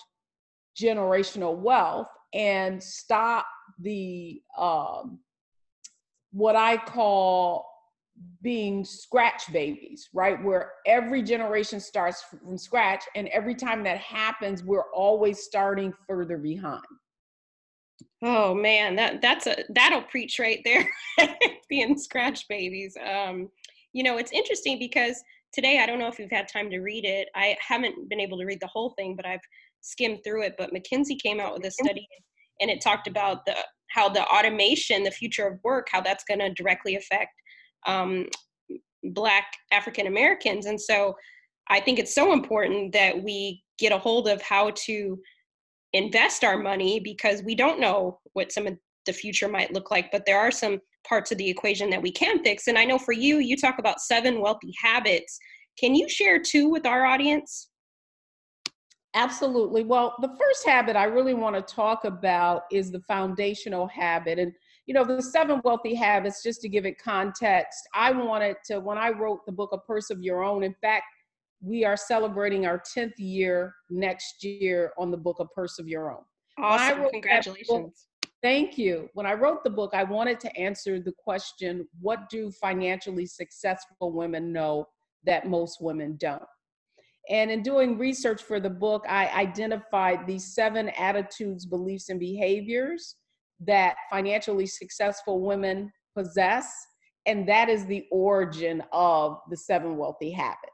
generational 0.78 1.56
wealth 1.56 2.08
and 2.34 2.82
stop 2.82 3.46
the 3.78 4.40
um, 4.58 5.18
what 6.32 6.56
I 6.56 6.76
call 6.78 7.71
being 8.42 8.84
scratch 8.84 9.52
babies, 9.52 10.08
right? 10.12 10.42
Where 10.42 10.72
every 10.86 11.22
generation 11.22 11.80
starts 11.80 12.22
from 12.22 12.58
scratch, 12.58 13.04
and 13.14 13.28
every 13.28 13.54
time 13.54 13.82
that 13.84 13.98
happens, 13.98 14.62
we're 14.62 14.90
always 14.94 15.40
starting 15.40 15.92
further 16.06 16.38
behind. 16.38 16.82
Oh 18.22 18.54
man, 18.54 18.94
that 18.96 19.20
that's 19.20 19.46
a 19.46 19.64
that'll 19.70 20.02
preach 20.02 20.38
right 20.38 20.60
there, 20.64 20.88
being 21.68 21.98
scratch 21.98 22.46
babies. 22.48 22.96
Um, 23.04 23.48
you 23.92 24.02
know, 24.02 24.16
it's 24.16 24.32
interesting 24.32 24.78
because 24.78 25.22
today 25.52 25.80
I 25.80 25.86
don't 25.86 25.98
know 25.98 26.08
if 26.08 26.18
you've 26.18 26.30
had 26.30 26.48
time 26.48 26.70
to 26.70 26.80
read 26.80 27.04
it. 27.04 27.28
I 27.34 27.56
haven't 27.66 28.08
been 28.08 28.20
able 28.20 28.38
to 28.38 28.44
read 28.44 28.60
the 28.60 28.68
whole 28.68 28.90
thing, 28.90 29.16
but 29.16 29.26
I've 29.26 29.40
skimmed 29.80 30.20
through 30.24 30.44
it. 30.44 30.54
But 30.56 30.72
McKinsey 30.72 31.20
came 31.20 31.40
out 31.40 31.54
with 31.54 31.66
a 31.66 31.70
study, 31.70 32.06
and 32.60 32.70
it 32.70 32.80
talked 32.80 33.08
about 33.08 33.44
the 33.44 33.56
how 33.88 34.08
the 34.08 34.24
automation, 34.26 35.02
the 35.02 35.10
future 35.10 35.46
of 35.46 35.58
work, 35.62 35.88
how 35.90 36.00
that's 36.00 36.24
going 36.24 36.40
to 36.40 36.50
directly 36.54 36.96
affect 36.96 37.41
um, 37.86 38.26
Black 39.04 39.46
African 39.72 40.06
Americans. 40.06 40.66
And 40.66 40.80
so 40.80 41.16
I 41.68 41.80
think 41.80 41.98
it's 41.98 42.14
so 42.14 42.32
important 42.32 42.92
that 42.92 43.22
we 43.22 43.62
get 43.78 43.92
a 43.92 43.98
hold 43.98 44.28
of 44.28 44.42
how 44.42 44.70
to 44.86 45.18
invest 45.92 46.44
our 46.44 46.58
money 46.58 47.00
because 47.00 47.42
we 47.42 47.54
don't 47.54 47.80
know 47.80 48.18
what 48.32 48.52
some 48.52 48.66
of 48.66 48.76
the 49.06 49.12
future 49.12 49.48
might 49.48 49.72
look 49.72 49.90
like, 49.90 50.10
but 50.12 50.24
there 50.26 50.38
are 50.38 50.50
some 50.50 50.80
parts 51.06 51.32
of 51.32 51.38
the 51.38 51.48
equation 51.48 51.90
that 51.90 52.02
we 52.02 52.12
can 52.12 52.42
fix. 52.42 52.68
And 52.68 52.78
I 52.78 52.84
know 52.84 52.98
for 52.98 53.12
you, 53.12 53.38
you 53.38 53.56
talk 53.56 53.78
about 53.78 54.00
seven 54.00 54.40
wealthy 54.40 54.72
habits. 54.80 55.38
Can 55.78 55.94
you 55.94 56.08
share 56.08 56.38
two 56.40 56.68
with 56.68 56.86
our 56.86 57.04
audience? 57.04 57.68
Absolutely. 59.14 59.84
Well, 59.84 60.14
the 60.22 60.34
first 60.38 60.64
habit 60.64 60.96
I 60.96 61.04
really 61.04 61.34
want 61.34 61.56
to 61.56 61.74
talk 61.74 62.04
about 62.04 62.62
is 62.70 62.90
the 62.90 63.00
foundational 63.00 63.86
habit. 63.88 64.38
And, 64.38 64.52
you 64.86 64.94
know, 64.94 65.04
the 65.04 65.22
seven 65.22 65.60
wealthy 65.64 65.94
habits, 65.94 66.42
just 66.42 66.60
to 66.62 66.68
give 66.68 66.86
it 66.86 66.98
context, 66.98 67.88
I 67.94 68.10
wanted 68.12 68.56
to, 68.66 68.80
when 68.80 68.98
I 68.98 69.10
wrote 69.10 69.46
the 69.46 69.52
book, 69.52 69.70
A 69.72 69.78
Purse 69.78 70.10
of 70.10 70.22
Your 70.22 70.42
Own, 70.42 70.64
in 70.64 70.74
fact, 70.80 71.04
we 71.60 71.84
are 71.84 71.96
celebrating 71.96 72.66
our 72.66 72.82
10th 72.96 73.12
year 73.18 73.74
next 73.90 74.42
year 74.42 74.92
on 74.98 75.10
the 75.10 75.16
book, 75.16 75.36
A 75.38 75.46
Purse 75.46 75.78
of 75.78 75.86
Your 75.86 76.10
Own. 76.10 76.24
Awesome. 76.58 77.08
Congratulations. 77.10 77.68
Book, 77.68 77.92
thank 78.42 78.76
you. 78.76 79.08
When 79.14 79.26
I 79.26 79.34
wrote 79.34 79.62
the 79.62 79.70
book, 79.70 79.92
I 79.94 80.02
wanted 80.02 80.40
to 80.40 80.56
answer 80.56 80.98
the 80.98 81.12
question 81.16 81.86
what 82.00 82.28
do 82.28 82.50
financially 82.50 83.26
successful 83.26 84.12
women 84.12 84.52
know 84.52 84.88
that 85.24 85.46
most 85.46 85.80
women 85.80 86.16
don't? 86.18 86.42
And 87.30 87.52
in 87.52 87.62
doing 87.62 87.96
research 87.96 88.42
for 88.42 88.58
the 88.58 88.68
book, 88.68 89.04
I 89.08 89.28
identified 89.28 90.26
these 90.26 90.54
seven 90.56 90.88
attitudes, 90.98 91.64
beliefs, 91.64 92.08
and 92.08 92.18
behaviors 92.18 93.14
that 93.66 93.96
financially 94.10 94.66
successful 94.66 95.40
women 95.40 95.92
possess. 96.16 96.72
And 97.26 97.48
that 97.48 97.68
is 97.68 97.86
the 97.86 98.06
origin 98.10 98.82
of 98.92 99.38
the 99.50 99.56
seven 99.56 99.96
wealthy 99.96 100.30
habits. 100.30 100.72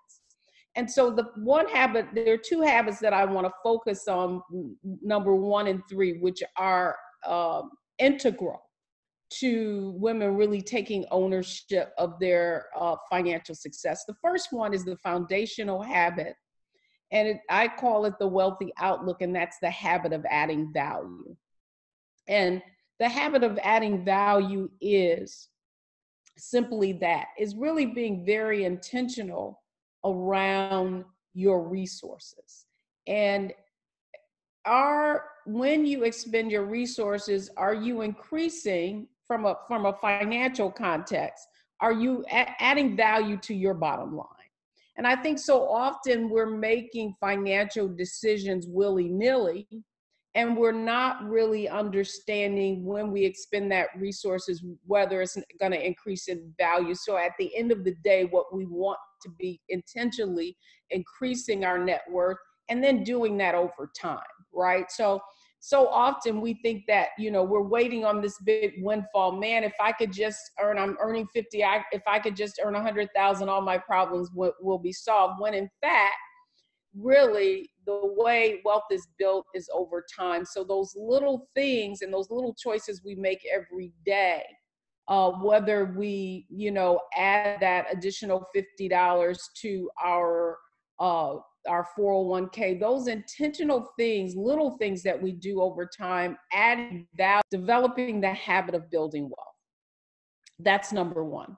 And 0.76 0.90
so, 0.90 1.10
the 1.10 1.24
one 1.36 1.66
habit, 1.68 2.06
there 2.14 2.34
are 2.34 2.38
two 2.38 2.62
habits 2.62 3.00
that 3.00 3.12
I 3.12 3.24
want 3.24 3.46
to 3.46 3.52
focus 3.64 4.06
on 4.06 4.40
number 5.02 5.34
one 5.34 5.66
and 5.66 5.82
three, 5.90 6.18
which 6.18 6.42
are 6.56 6.96
uh, 7.26 7.62
integral 7.98 8.62
to 9.30 9.92
women 9.98 10.36
really 10.36 10.62
taking 10.62 11.04
ownership 11.10 11.92
of 11.98 12.18
their 12.20 12.66
uh, 12.78 12.96
financial 13.10 13.54
success. 13.54 14.04
The 14.06 14.14
first 14.22 14.52
one 14.52 14.72
is 14.72 14.84
the 14.84 14.96
foundational 14.98 15.82
habit, 15.82 16.34
and 17.10 17.28
it, 17.28 17.38
I 17.50 17.68
call 17.68 18.04
it 18.04 18.14
the 18.18 18.28
wealthy 18.28 18.72
outlook, 18.78 19.20
and 19.20 19.34
that's 19.34 19.58
the 19.60 19.70
habit 19.70 20.12
of 20.12 20.24
adding 20.30 20.72
value. 20.72 21.36
And 22.28 22.62
the 22.98 23.08
habit 23.08 23.44
of 23.44 23.58
adding 23.62 24.04
value 24.04 24.68
is 24.80 25.48
simply 26.36 26.92
that 26.92 27.28
is 27.38 27.54
really 27.54 27.86
being 27.86 28.24
very 28.24 28.64
intentional 28.64 29.62
around 30.04 31.04
your 31.34 31.68
resources. 31.68 32.66
And 33.06 33.52
are 34.64 35.24
when 35.46 35.86
you 35.86 36.04
expend 36.04 36.50
your 36.50 36.64
resources 36.64 37.50
are 37.56 37.74
you 37.74 38.02
increasing 38.02 39.06
from 39.26 39.46
a 39.46 39.56
from 39.66 39.86
a 39.86 39.92
financial 39.94 40.70
context? 40.70 41.46
Are 41.80 41.92
you 41.92 42.24
a- 42.30 42.62
adding 42.62 42.96
value 42.96 43.36
to 43.38 43.54
your 43.54 43.74
bottom 43.74 44.16
line? 44.16 44.26
And 44.96 45.06
i 45.06 45.14
think 45.14 45.38
so 45.38 45.68
often 45.68 46.28
we're 46.28 46.50
making 46.50 47.14
financial 47.20 47.88
decisions 47.88 48.66
willy-nilly 48.68 49.68
and 50.38 50.56
we're 50.56 50.70
not 50.70 51.28
really 51.28 51.68
understanding 51.68 52.84
when 52.84 53.10
we 53.10 53.24
expend 53.24 53.72
that 53.72 53.88
resources 53.98 54.64
whether 54.86 55.20
it's 55.20 55.36
going 55.58 55.72
to 55.72 55.84
increase 55.84 56.28
in 56.28 56.54
value. 56.56 56.94
So 56.94 57.16
at 57.16 57.32
the 57.40 57.54
end 57.56 57.72
of 57.72 57.82
the 57.82 57.96
day 58.04 58.24
what 58.24 58.54
we 58.54 58.64
want 58.64 59.00
to 59.22 59.30
be 59.36 59.60
intentionally 59.68 60.56
increasing 60.90 61.64
our 61.64 61.76
net 61.76 62.02
worth 62.08 62.38
and 62.68 62.82
then 62.82 63.02
doing 63.02 63.36
that 63.38 63.56
over 63.56 63.90
time 64.00 64.20
right? 64.54 64.90
So 64.90 65.20
so 65.60 65.88
often 65.88 66.40
we 66.40 66.54
think 66.62 66.84
that 66.86 67.08
you 67.18 67.32
know 67.32 67.42
we're 67.42 67.60
waiting 67.60 68.04
on 68.04 68.22
this 68.22 68.38
big 68.44 68.74
windfall. 68.78 69.32
Man 69.32 69.64
if 69.64 69.74
i 69.80 69.90
could 69.90 70.12
just 70.12 70.38
earn 70.60 70.78
i'm 70.78 70.96
earning 71.00 71.26
50 71.34 71.64
I, 71.64 71.84
if 71.90 72.02
i 72.06 72.20
could 72.20 72.36
just 72.36 72.60
earn 72.64 72.74
100000 72.74 73.48
all 73.48 73.60
my 73.60 73.76
problems 73.76 74.30
will, 74.32 74.52
will 74.60 74.78
be 74.78 74.92
solved 74.92 75.40
when 75.40 75.54
in 75.54 75.68
fact 75.80 76.14
really 76.96 77.68
the 77.88 78.14
way 78.16 78.60
wealth 78.64 78.84
is 78.90 79.08
built 79.18 79.46
is 79.54 79.68
over 79.72 80.04
time 80.14 80.44
so 80.44 80.62
those 80.62 80.94
little 80.94 81.48
things 81.54 82.02
and 82.02 82.12
those 82.12 82.30
little 82.30 82.54
choices 82.54 83.00
we 83.04 83.14
make 83.14 83.40
every 83.52 83.92
day 84.04 84.42
uh, 85.08 85.30
whether 85.30 85.94
we 85.96 86.46
you 86.50 86.70
know 86.70 87.00
add 87.16 87.58
that 87.60 87.86
additional 87.90 88.46
$50 88.54 89.38
to 89.62 89.90
our 90.04 90.58
uh, 91.00 91.36
our 91.68 91.86
401k, 91.98 92.80
those 92.80 93.08
intentional 93.08 93.92
things, 93.98 94.34
little 94.34 94.76
things 94.78 95.02
that 95.02 95.20
we 95.20 95.32
do 95.32 95.60
over 95.60 95.86
time, 95.86 96.36
adding 96.52 97.06
value, 97.14 97.42
developing 97.50 98.20
the 98.20 98.32
habit 98.32 98.74
of 98.74 98.90
building 98.90 99.24
wealth. 99.24 99.54
That's 100.58 100.92
number 100.92 101.24
one. 101.24 101.56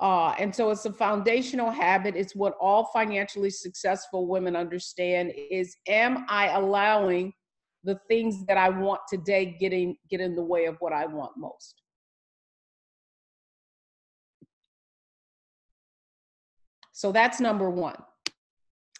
Uh, 0.00 0.34
and 0.38 0.54
so 0.54 0.70
it's 0.70 0.84
a 0.84 0.92
foundational 0.92 1.70
habit. 1.70 2.14
It's 2.16 2.34
what 2.34 2.54
all 2.60 2.90
financially 2.92 3.50
successful 3.50 4.26
women 4.26 4.54
understand 4.54 5.32
is 5.50 5.76
am 5.88 6.24
I 6.28 6.48
allowing 6.48 7.32
the 7.84 7.98
things 8.08 8.44
that 8.46 8.56
I 8.56 8.68
want 8.68 9.00
today 9.08 9.56
getting 9.58 9.96
get 10.08 10.20
in 10.20 10.36
the 10.36 10.42
way 10.42 10.66
of 10.66 10.76
what 10.78 10.92
I 10.92 11.06
want 11.06 11.32
most? 11.36 11.82
So 16.92 17.12
that's 17.12 17.40
number 17.40 17.70
one 17.70 17.96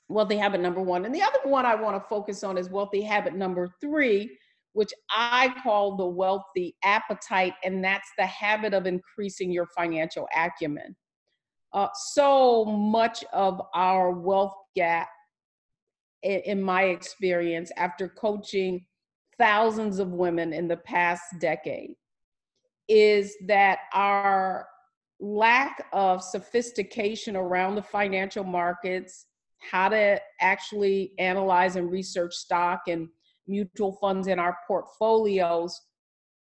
wealthy 0.08 0.36
habit 0.36 0.60
number 0.60 0.80
one. 0.80 1.04
And 1.04 1.14
the 1.14 1.22
other 1.22 1.40
one 1.44 1.66
I 1.66 1.74
want 1.74 1.96
to 1.96 2.08
focus 2.08 2.42
on 2.42 2.56
is 2.58 2.70
wealthy 2.70 3.02
habit 3.02 3.34
number 3.34 3.68
three, 3.80 4.38
which 4.72 4.92
I 5.10 5.54
call 5.62 5.96
the 5.96 6.06
wealthy 6.06 6.76
appetite, 6.84 7.54
and 7.64 7.82
that's 7.82 8.10
the 8.18 8.26
habit 8.26 8.74
of 8.74 8.86
increasing 8.86 9.50
your 9.50 9.66
financial 9.76 10.28
acumen. 10.36 10.94
Uh, 11.72 11.88
so 11.94 12.64
much 12.64 13.24
of 13.32 13.60
our 13.74 14.12
wealth 14.12 14.54
gap 14.74 15.08
in 16.22 16.62
my 16.62 16.84
experience 16.84 17.70
after 17.76 18.08
coaching 18.08 18.84
thousands 19.38 19.98
of 19.98 20.08
women 20.10 20.52
in 20.52 20.66
the 20.66 20.76
past 20.76 21.22
decade 21.40 21.94
is 22.88 23.36
that 23.46 23.80
our 23.92 24.66
lack 25.20 25.86
of 25.92 26.22
sophistication 26.22 27.36
around 27.36 27.74
the 27.74 27.82
financial 27.82 28.44
markets, 28.44 29.26
how 29.58 29.88
to 29.88 30.20
actually 30.40 31.12
analyze 31.18 31.76
and 31.76 31.90
research 31.90 32.34
stock 32.34 32.82
and 32.88 33.08
mutual 33.48 33.92
funds 33.92 34.28
in 34.28 34.38
our 34.38 34.56
portfolios, 34.66 35.80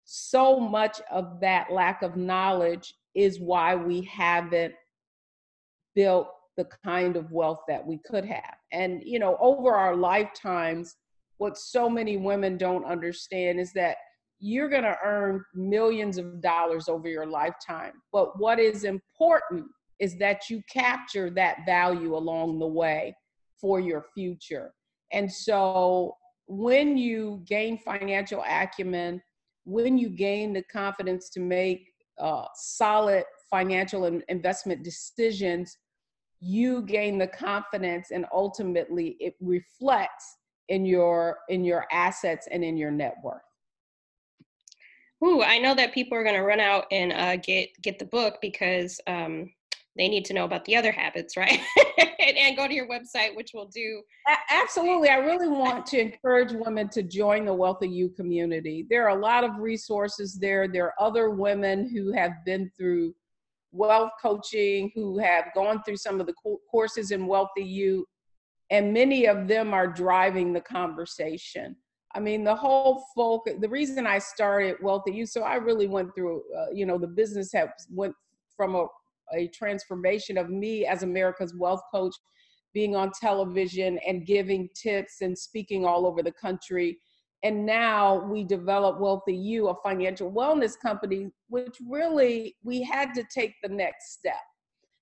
so 0.05 0.59
much 0.59 1.01
of 1.11 1.39
that 1.41 1.71
lack 1.71 2.01
of 2.01 2.15
knowledge 2.15 2.93
is 3.15 3.39
why 3.39 3.75
we 3.75 4.01
haven't 4.03 4.73
built 5.95 6.27
the 6.55 6.67
kind 6.83 7.15
of 7.15 7.31
wealth 7.31 7.61
that 7.67 7.85
we 7.85 7.99
could 8.05 8.25
have. 8.25 8.55
And, 8.71 9.01
you 9.03 9.19
know, 9.19 9.37
over 9.39 9.73
our 9.73 9.95
lifetimes, 9.95 10.95
what 11.37 11.57
so 11.57 11.89
many 11.89 12.17
women 12.17 12.57
don't 12.57 12.85
understand 12.85 13.59
is 13.59 13.73
that 13.73 13.97
you're 14.39 14.69
going 14.69 14.83
to 14.83 14.97
earn 15.03 15.43
millions 15.55 16.17
of 16.17 16.41
dollars 16.41 16.87
over 16.87 17.07
your 17.07 17.25
lifetime. 17.25 17.93
But 18.11 18.39
what 18.39 18.59
is 18.59 18.83
important 18.83 19.65
is 19.99 20.17
that 20.17 20.49
you 20.49 20.61
capture 20.71 21.29
that 21.31 21.65
value 21.65 22.15
along 22.15 22.59
the 22.59 22.67
way 22.67 23.15
for 23.59 23.79
your 23.79 24.05
future. 24.13 24.73
And 25.11 25.31
so 25.31 26.15
when 26.47 26.97
you 26.97 27.41
gain 27.45 27.77
financial 27.77 28.43
acumen, 28.47 29.21
when 29.65 29.97
you 29.97 30.09
gain 30.09 30.53
the 30.53 30.63
confidence 30.63 31.29
to 31.29 31.39
make 31.39 31.91
uh, 32.19 32.45
solid 32.55 33.23
financial 33.49 34.05
and 34.05 34.23
investment 34.29 34.83
decisions, 34.83 35.77
you 36.39 36.81
gain 36.83 37.17
the 37.17 37.27
confidence 37.27 38.11
and 38.11 38.25
ultimately 38.31 39.17
it 39.19 39.35
reflects 39.41 40.37
in 40.69 40.85
your 40.85 41.39
in 41.49 41.63
your 41.63 41.85
assets 41.91 42.47
and 42.51 42.63
in 42.63 42.77
your 42.77 42.91
net 42.91 43.15
worth. 43.23 43.41
Ooh, 45.23 45.41
I 45.41 45.57
know 45.57 45.73
that 45.73 45.93
people 45.93 46.17
are 46.17 46.23
going 46.23 46.35
to 46.35 46.41
run 46.41 46.59
out 46.59 46.85
and 46.91 47.11
uh, 47.11 47.37
get 47.37 47.69
get 47.81 47.99
the 47.99 48.05
book 48.05 48.37
because 48.41 48.99
um, 49.07 49.51
they 49.97 50.07
need 50.07 50.25
to 50.25 50.33
know 50.33 50.45
about 50.45 50.63
the 50.65 50.75
other 50.75 50.91
habits, 50.91 51.35
right? 51.35 51.59
and, 51.97 52.09
and, 52.37 52.55
go 52.55 52.67
to 52.67 52.73
your 52.73 52.87
website, 52.87 53.35
which 53.35 53.51
we'll 53.53 53.67
do. 53.67 54.01
Absolutely, 54.51 55.09
I 55.09 55.17
really 55.17 55.47
want 55.47 55.85
to 55.87 55.99
encourage 55.99 56.51
women 56.53 56.89
to 56.89 57.03
join 57.03 57.45
the 57.45 57.53
Wealthy 57.53 57.89
You 57.89 58.09
community. 58.09 58.85
There 58.89 59.07
are 59.07 59.17
a 59.17 59.21
lot 59.21 59.43
of 59.43 59.57
resources 59.59 60.37
there. 60.39 60.67
There 60.67 60.85
are 60.85 60.93
other 60.99 61.31
women 61.31 61.89
who 61.89 62.13
have 62.13 62.31
been 62.45 62.71
through 62.77 63.15
wealth 63.71 64.11
coaching, 64.21 64.91
who 64.95 65.17
have 65.19 65.45
gone 65.55 65.81
through 65.83 65.97
some 65.97 66.19
of 66.19 66.27
the 66.27 66.33
courses 66.69 67.11
in 67.11 67.27
Wealthy 67.27 67.63
You, 67.63 68.05
and 68.69 68.93
many 68.93 69.25
of 69.25 69.47
them 69.47 69.73
are 69.73 69.87
driving 69.87 70.53
the 70.53 70.61
conversation. 70.61 71.75
I 72.13 72.19
mean, 72.19 72.43
the 72.43 72.55
whole 72.55 73.05
folk. 73.15 73.47
The 73.59 73.69
reason 73.69 74.07
I 74.07 74.19
started 74.19 74.77
Wealthy 74.81 75.11
You, 75.11 75.25
so 75.25 75.41
I 75.41 75.55
really 75.55 75.87
went 75.87 76.13
through. 76.15 76.43
Uh, 76.55 76.71
you 76.73 76.85
know, 76.85 76.97
the 76.97 77.07
business 77.07 77.51
has 77.53 77.69
went 77.89 78.13
from 78.55 78.75
a 78.75 78.87
a 79.34 79.48
transformation 79.50 80.38
of 80.38 80.50
me 80.50 80.86
as 80.86 81.03
America's 81.03 81.55
wealth 81.55 81.81
coach, 81.91 82.15
being 82.74 82.96
on 82.96 83.12
television 83.19 84.00
and 84.07 84.25
giving 84.25 84.69
tips 84.75 85.22
and 85.22 85.38
speaking 85.38 85.86
all 85.86 86.05
over 86.05 86.22
the 86.22 86.31
country. 86.31 86.98
And 87.43 87.65
now 87.65 88.25
we 88.31 88.43
develop 88.43 89.00
Wealthy 89.00 89.36
You, 89.36 89.69
a 89.69 89.75
financial 89.84 90.31
wellness 90.31 90.74
company, 90.79 91.29
which 91.50 91.77
really 91.88 92.55
we 92.63 92.81
had 92.81 93.13
to 93.13 93.24
take 93.34 93.53
the 93.62 93.69
next 93.69 94.13
step. 94.13 94.36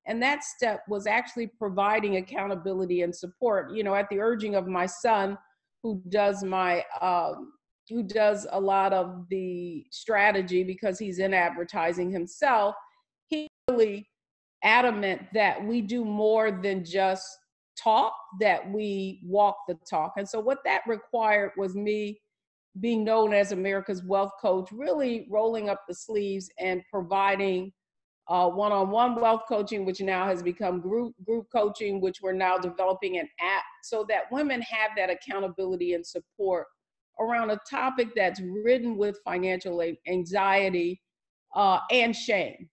And 0.08 0.22
that 0.22 0.44
step 0.44 0.82
was 0.88 1.08
actually 1.08 1.48
providing 1.48 2.18
accountability 2.18 3.02
and 3.02 3.16
support. 3.16 3.74
You 3.74 3.84
know, 3.84 3.96
at 3.96 4.08
the 4.10 4.20
urging 4.20 4.56
of 4.56 4.68
my 4.68 4.86
son, 4.86 5.38
who 5.82 6.02
does 6.10 6.44
my 6.44 6.84
um, 7.02 7.54
who 7.90 8.04
does 8.04 8.48
a 8.52 8.60
lot 8.60 8.94
of 8.94 9.26
the 9.30 9.86
strategy 9.92 10.64
because 10.64 10.98
he's 10.98 11.20
in 11.20 11.34
advertising 11.34 12.10
himself 12.10 12.76
he 13.28 13.48
really 13.70 14.08
adamant 14.66 15.22
that 15.34 15.64
we 15.64 15.80
do 15.80 16.04
more 16.04 16.52
than 16.52 16.84
just 16.84 17.26
talk 17.82 18.14
that 18.40 18.70
we 18.72 19.22
walk 19.24 19.58
the 19.68 19.78
talk. 19.90 20.14
And 20.18 20.28
so 20.28 20.40
what 20.40 20.60
that 20.66 20.82
required 20.88 21.52
was 21.56 21.76
me 21.76 22.20
being 22.82 23.06
known 23.06 23.34
as 23.34 23.54
america's 23.54 24.04
wealth 24.04 24.34
coach 24.42 24.70
really 24.74 25.28
rolling 25.32 25.70
up 25.70 25.84
the 25.88 25.96
sleeves 25.96 26.50
and 26.60 26.82
providing 26.92 27.72
uh, 28.28 28.50
one-on-one 28.50 29.22
wealth 29.22 29.44
coaching, 29.48 29.86
which 29.86 30.02
now 30.02 30.26
has 30.26 30.42
become 30.42 30.82
group 30.82 31.14
group 31.26 31.46
coaching, 31.52 32.02
which 32.02 32.22
we're 32.22 32.34
now 32.34 32.58
developing 32.58 33.18
an 33.18 33.30
app 33.40 33.64
so 33.84 34.06
that 34.10 34.32
women 34.32 34.62
have 34.62 34.92
that 34.98 35.10
accountability 35.10 35.94
and 35.94 36.06
support 36.06 36.66
around 37.20 37.52
a 37.52 37.60
topic 37.70 38.10
that's 38.16 38.42
ridden 38.42 38.98
with 38.98 39.20
financial 39.24 39.82
anxiety 40.08 41.00
uh, 41.56 41.80
and 41.92 42.16
shame, 42.16 42.68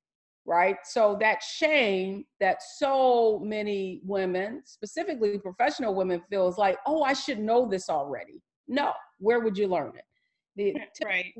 right? 0.44 0.76
So 0.84 1.16
that 1.20 1.42
shame 1.42 2.24
that 2.40 2.62
so 2.62 3.40
many 3.44 4.00
women, 4.04 4.62
specifically 4.64 5.38
professional 5.38 5.94
women, 5.94 6.22
feels 6.28 6.58
like, 6.58 6.78
oh, 6.86 7.02
I 7.02 7.12
should 7.12 7.38
know 7.38 7.68
this 7.68 7.88
already. 7.88 8.42
No, 8.68 8.92
where 9.18 9.40
would 9.40 9.56
you 9.56 9.68
learn 9.68 9.92
it? 9.96 10.04
The 10.56 10.74
right. 11.04 11.32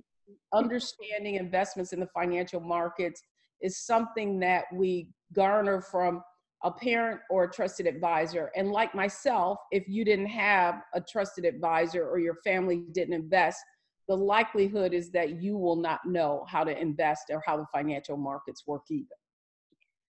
understanding 0.52 1.34
investments 1.34 1.92
in 1.92 2.00
the 2.00 2.08
financial 2.14 2.60
markets 2.60 3.22
is 3.60 3.84
something 3.84 4.38
that 4.40 4.64
we 4.72 5.08
garner 5.32 5.80
from 5.80 6.22
a 6.64 6.70
parent 6.70 7.20
or 7.28 7.44
a 7.44 7.50
trusted 7.50 7.86
advisor. 7.86 8.50
And 8.54 8.70
like 8.70 8.94
myself, 8.94 9.58
if 9.72 9.88
you 9.88 10.04
didn't 10.04 10.26
have 10.26 10.82
a 10.94 11.00
trusted 11.00 11.44
advisor 11.44 12.08
or 12.08 12.18
your 12.18 12.36
family 12.44 12.84
didn't 12.92 13.14
invest, 13.14 13.58
the 14.12 14.16
likelihood 14.16 14.92
is 14.92 15.10
that 15.10 15.40
you 15.42 15.56
will 15.56 15.76
not 15.76 16.04
know 16.04 16.44
how 16.46 16.62
to 16.62 16.78
invest 16.78 17.24
or 17.30 17.42
how 17.46 17.56
the 17.56 17.64
financial 17.72 18.18
markets 18.18 18.64
work 18.66 18.82
either. 18.90 19.16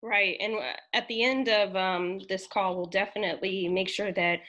Right. 0.03 0.35
And 0.41 0.55
uh, 0.55 0.73
at 0.93 1.07
the 1.07 1.23
end 1.23 1.47
of 1.47 1.73
um, 1.77 2.19
this 2.27 2.45
call, 2.45 2.75
we'll 2.75 2.87
definitely 2.87 3.69
make 3.69 3.87
sure 3.87 4.11
that 4.11 4.41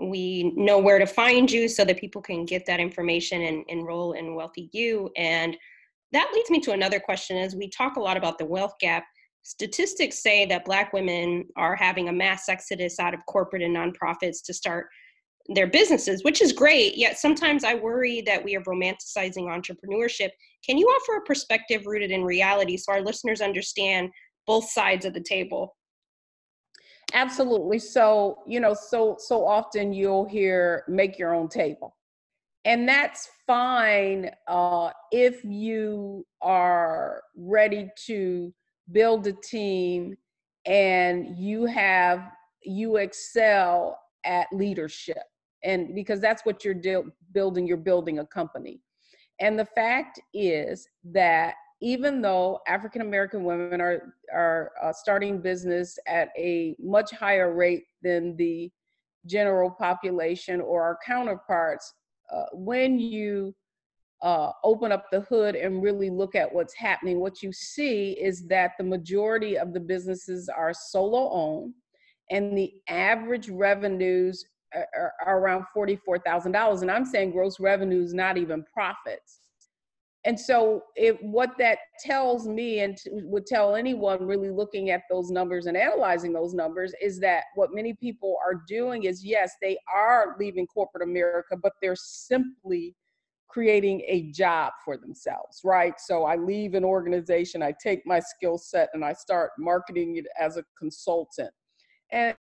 we 0.00 0.54
know 0.56 0.78
where 0.78 0.98
to 0.98 1.06
find 1.06 1.52
you 1.52 1.68
so 1.68 1.84
that 1.84 2.00
people 2.00 2.22
can 2.22 2.46
get 2.46 2.64
that 2.64 2.80
information 2.80 3.42
and 3.42 3.66
enroll 3.68 4.14
in 4.14 4.34
Wealthy 4.34 4.70
You. 4.72 5.10
And 5.14 5.54
that 6.12 6.30
leads 6.32 6.48
me 6.48 6.60
to 6.60 6.72
another 6.72 7.00
question 7.00 7.36
as 7.36 7.54
we 7.54 7.68
talk 7.68 7.96
a 7.96 8.00
lot 8.00 8.16
about 8.16 8.38
the 8.38 8.46
wealth 8.46 8.76
gap 8.80 9.04
statistics 9.42 10.22
say 10.22 10.46
that 10.46 10.64
black 10.64 10.94
women 10.94 11.44
are 11.56 11.76
having 11.76 12.08
a 12.08 12.12
mass 12.12 12.48
exodus 12.48 12.98
out 12.98 13.12
of 13.12 13.20
corporate 13.26 13.60
and 13.60 13.76
nonprofits 13.76 14.42
to 14.42 14.54
start 14.54 14.86
their 15.48 15.66
businesses 15.66 16.24
which 16.24 16.40
is 16.40 16.52
great 16.52 16.96
yet 16.96 17.18
sometimes 17.18 17.64
i 17.64 17.74
worry 17.74 18.22
that 18.22 18.42
we 18.42 18.56
are 18.56 18.62
romanticizing 18.62 19.44
entrepreneurship. 19.44 20.30
Can 20.64 20.78
you 20.78 20.86
offer 20.86 21.18
a 21.18 21.22
perspective 21.22 21.82
rooted 21.86 22.10
in 22.10 22.24
reality 22.24 22.76
so 22.76 22.92
our 22.92 23.02
listeners 23.02 23.40
understand 23.40 24.10
both 24.46 24.70
sides 24.70 25.04
of 25.04 25.14
the 25.14 25.20
table? 25.20 25.76
Absolutely. 27.12 27.78
So 27.78 28.38
you 28.46 28.60
know 28.60 28.74
so 28.74 29.16
so 29.18 29.46
often 29.46 29.92
you'll 29.92 30.26
hear 30.26 30.84
make 30.88 31.18
your 31.18 31.34
own 31.34 31.48
table. 31.48 31.96
And 32.66 32.88
that's 32.88 33.28
fine 33.46 34.30
uh, 34.48 34.90
if 35.12 35.44
you 35.44 36.24
are 36.40 37.22
ready 37.36 37.90
to 38.06 38.54
build 38.90 39.26
a 39.26 39.32
team 39.32 40.16
and 40.64 41.36
you 41.36 41.66
have 41.66 42.30
you 42.62 42.96
excel 42.96 43.98
at 44.24 44.46
leadership 44.50 45.22
and 45.64 45.94
because 45.94 46.20
that's 46.20 46.44
what 46.44 46.64
you're 46.64 47.04
building 47.32 47.66
you're 47.66 47.76
building 47.76 48.18
a 48.20 48.26
company. 48.26 48.80
And 49.40 49.58
the 49.58 49.64
fact 49.64 50.20
is 50.32 50.86
that 51.04 51.54
even 51.80 52.22
though 52.22 52.60
african 52.68 53.00
american 53.00 53.42
women 53.42 53.80
are 53.80 54.14
are 54.32 54.70
uh, 54.82 54.92
starting 54.92 55.40
business 55.40 55.98
at 56.06 56.28
a 56.38 56.76
much 56.78 57.10
higher 57.10 57.52
rate 57.52 57.84
than 58.02 58.36
the 58.36 58.70
general 59.26 59.70
population 59.70 60.60
or 60.60 60.82
our 60.82 60.98
counterparts 61.04 61.94
uh, 62.32 62.44
when 62.52 62.98
you 62.98 63.54
uh, 64.22 64.50
open 64.62 64.90
up 64.90 65.10
the 65.10 65.20
hood 65.20 65.54
and 65.54 65.82
really 65.82 66.08
look 66.08 66.34
at 66.34 66.52
what's 66.52 66.74
happening, 66.74 67.20
what 67.20 67.42
you 67.42 67.52
see 67.52 68.12
is 68.12 68.46
that 68.46 68.72
the 68.78 68.84
majority 68.84 69.58
of 69.58 69.74
the 69.74 69.80
businesses 69.80 70.48
are 70.48 70.72
solo 70.72 71.30
owned, 71.30 71.74
and 72.30 72.56
the 72.56 72.72
average 72.88 73.50
revenues 73.50 74.46
are, 74.74 75.12
around 75.26 75.64
$44,000. 75.76 76.82
And 76.82 76.90
I'm 76.90 77.04
saying 77.04 77.32
gross 77.32 77.60
revenues, 77.60 78.14
not 78.14 78.36
even 78.36 78.64
profits. 78.72 79.40
And 80.26 80.40
so, 80.40 80.84
it, 80.96 81.22
what 81.22 81.50
that 81.58 81.78
tells 82.00 82.48
me, 82.48 82.80
and 82.80 82.96
t- 82.96 83.10
would 83.12 83.44
tell 83.44 83.74
anyone 83.74 84.26
really 84.26 84.48
looking 84.50 84.88
at 84.88 85.02
those 85.10 85.30
numbers 85.30 85.66
and 85.66 85.76
analyzing 85.76 86.32
those 86.32 86.54
numbers, 86.54 86.94
is 87.00 87.20
that 87.20 87.44
what 87.56 87.74
many 87.74 87.92
people 87.92 88.38
are 88.42 88.62
doing 88.66 89.04
is 89.04 89.22
yes, 89.22 89.52
they 89.60 89.76
are 89.94 90.34
leaving 90.40 90.66
corporate 90.66 91.02
America, 91.02 91.56
but 91.62 91.74
they're 91.82 91.94
simply 91.94 92.96
creating 93.48 94.02
a 94.08 94.32
job 94.32 94.72
for 94.82 94.96
themselves, 94.96 95.60
right? 95.62 96.00
So, 96.00 96.24
I 96.24 96.36
leave 96.36 96.72
an 96.72 96.84
organization, 96.84 97.62
I 97.62 97.74
take 97.82 98.00
my 98.06 98.20
skill 98.20 98.56
set, 98.56 98.88
and 98.94 99.04
I 99.04 99.12
start 99.12 99.50
marketing 99.58 100.16
it 100.16 100.26
as 100.40 100.56
a 100.56 100.64
consultant. 100.78 101.50
And 102.12 102.34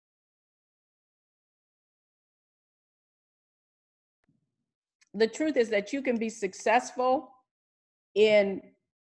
the 5.13 5.27
truth 5.27 5.57
is 5.57 5.69
that 5.69 5.93
you 5.93 6.01
can 6.01 6.17
be 6.17 6.29
successful 6.29 7.29
in 8.15 8.61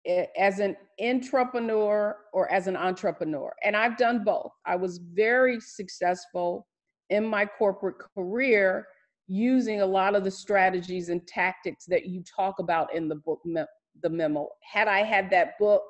eh, 0.05 0.25
as 0.37 0.59
an 0.59 0.75
entrepreneur 1.01 2.17
or 2.33 2.51
as 2.51 2.67
an 2.67 2.75
entrepreneur. 2.75 3.53
And 3.63 3.75
I've 3.75 3.97
done 3.97 4.23
both. 4.23 4.51
I 4.65 4.75
was 4.75 4.99
very 5.13 5.59
successful 5.59 6.67
in 7.09 7.25
my 7.25 7.45
corporate 7.45 7.97
career 8.15 8.87
using 9.27 9.81
a 9.81 9.85
lot 9.85 10.15
of 10.15 10.23
the 10.23 10.31
strategies 10.31 11.09
and 11.09 11.25
tactics 11.27 11.85
that 11.87 12.05
you 12.05 12.23
talk 12.23 12.59
about 12.59 12.93
in 12.93 13.07
the 13.07 13.15
book 13.15 13.41
the 14.01 14.09
memo. 14.09 14.49
Had 14.61 14.87
I 14.87 15.03
had 15.03 15.29
that 15.29 15.57
book, 15.59 15.83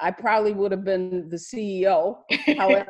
I 0.00 0.10
probably 0.10 0.52
would 0.52 0.70
have 0.70 0.84
been 0.84 1.28
the 1.28 1.36
CEO. 1.36 2.18
However, 2.56 2.88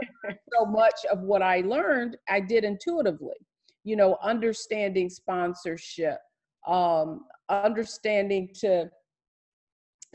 so 0.53 0.67
much 0.67 1.07
of 1.11 1.21
what 1.21 1.43
I 1.43 1.61
learned, 1.61 2.17
I 2.29 2.41
did 2.41 2.65
intuitively. 2.65 3.37
You 3.85 3.97
know, 3.97 4.19
understanding 4.23 5.09
sponsorship, 5.09 6.19
um, 6.69 7.25
understanding 7.49 8.51
to 8.61 8.91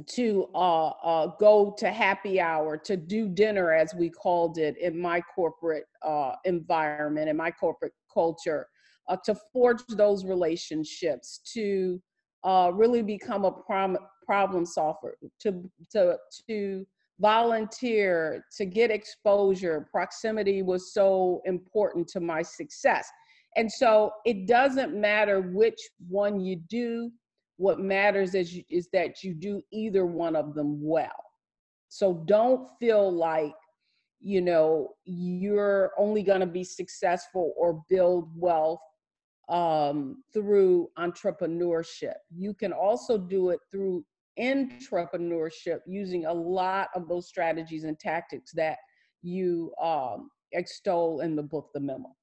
to 0.07 0.47
uh, 0.55 0.87
uh, 0.87 1.27
go 1.39 1.75
to 1.77 1.91
happy 1.91 2.41
hour, 2.41 2.77
to 2.77 2.97
do 2.97 3.27
dinner, 3.27 3.71
as 3.71 3.93
we 3.93 4.09
called 4.09 4.57
it 4.57 4.75
in 4.77 4.97
my 4.99 5.21
corporate 5.35 5.85
uh, 6.01 6.33
environment, 6.45 7.29
in 7.29 7.37
my 7.37 7.51
corporate 7.51 7.93
culture, 8.11 8.67
uh, 9.07 9.17
to 9.23 9.35
forge 9.51 9.81
those 9.89 10.25
relationships, 10.25 11.41
to 11.53 12.01
uh, 12.43 12.71
really 12.73 13.03
become 13.03 13.45
a 13.45 13.51
prom- 13.51 13.97
problem 14.25 14.65
solver, 14.65 15.15
to, 15.39 15.69
to, 15.91 16.17
to 16.49 16.85
volunteer, 17.19 18.43
to 18.57 18.65
get 18.65 18.89
exposure. 18.89 19.87
Proximity 19.91 20.63
was 20.63 20.91
so 20.91 21.41
important 21.45 22.07
to 22.07 22.19
my 22.19 22.41
success. 22.41 23.07
And 23.55 23.71
so 23.71 24.11
it 24.25 24.47
doesn't 24.47 24.95
matter 24.95 25.41
which 25.41 25.79
one 26.07 26.39
you 26.39 26.57
do, 26.69 27.11
what 27.57 27.79
matters 27.79 28.33
is, 28.35 28.53
you, 28.53 28.63
is 28.69 28.87
that 28.93 29.23
you 29.23 29.33
do 29.33 29.61
either 29.71 30.05
one 30.05 30.35
of 30.35 30.55
them 30.55 30.79
well. 30.81 31.11
So 31.89 32.23
don't 32.25 32.67
feel 32.79 33.11
like, 33.11 33.53
you 34.19 34.41
know, 34.41 34.89
you're 35.05 35.91
only 35.97 36.23
going 36.23 36.39
to 36.39 36.47
be 36.47 36.63
successful 36.63 37.53
or 37.57 37.83
build 37.89 38.29
wealth 38.35 38.79
um, 39.49 40.23
through 40.33 40.89
entrepreneurship. 40.97 42.15
You 42.35 42.53
can 42.53 42.73
also 42.73 43.17
do 43.17 43.49
it 43.49 43.59
through 43.69 44.03
intrapreneurship 44.39 45.79
using 45.85 46.25
a 46.25 46.33
lot 46.33 46.87
of 46.95 47.07
those 47.07 47.27
strategies 47.27 47.83
and 47.83 47.99
tactics 47.99 48.51
that 48.53 48.77
you 49.21 49.71
um, 49.81 50.29
extol 50.53 51.19
in 51.21 51.35
the 51.35 51.43
book, 51.43 51.69
The 51.73 51.79
Memo. 51.79 52.15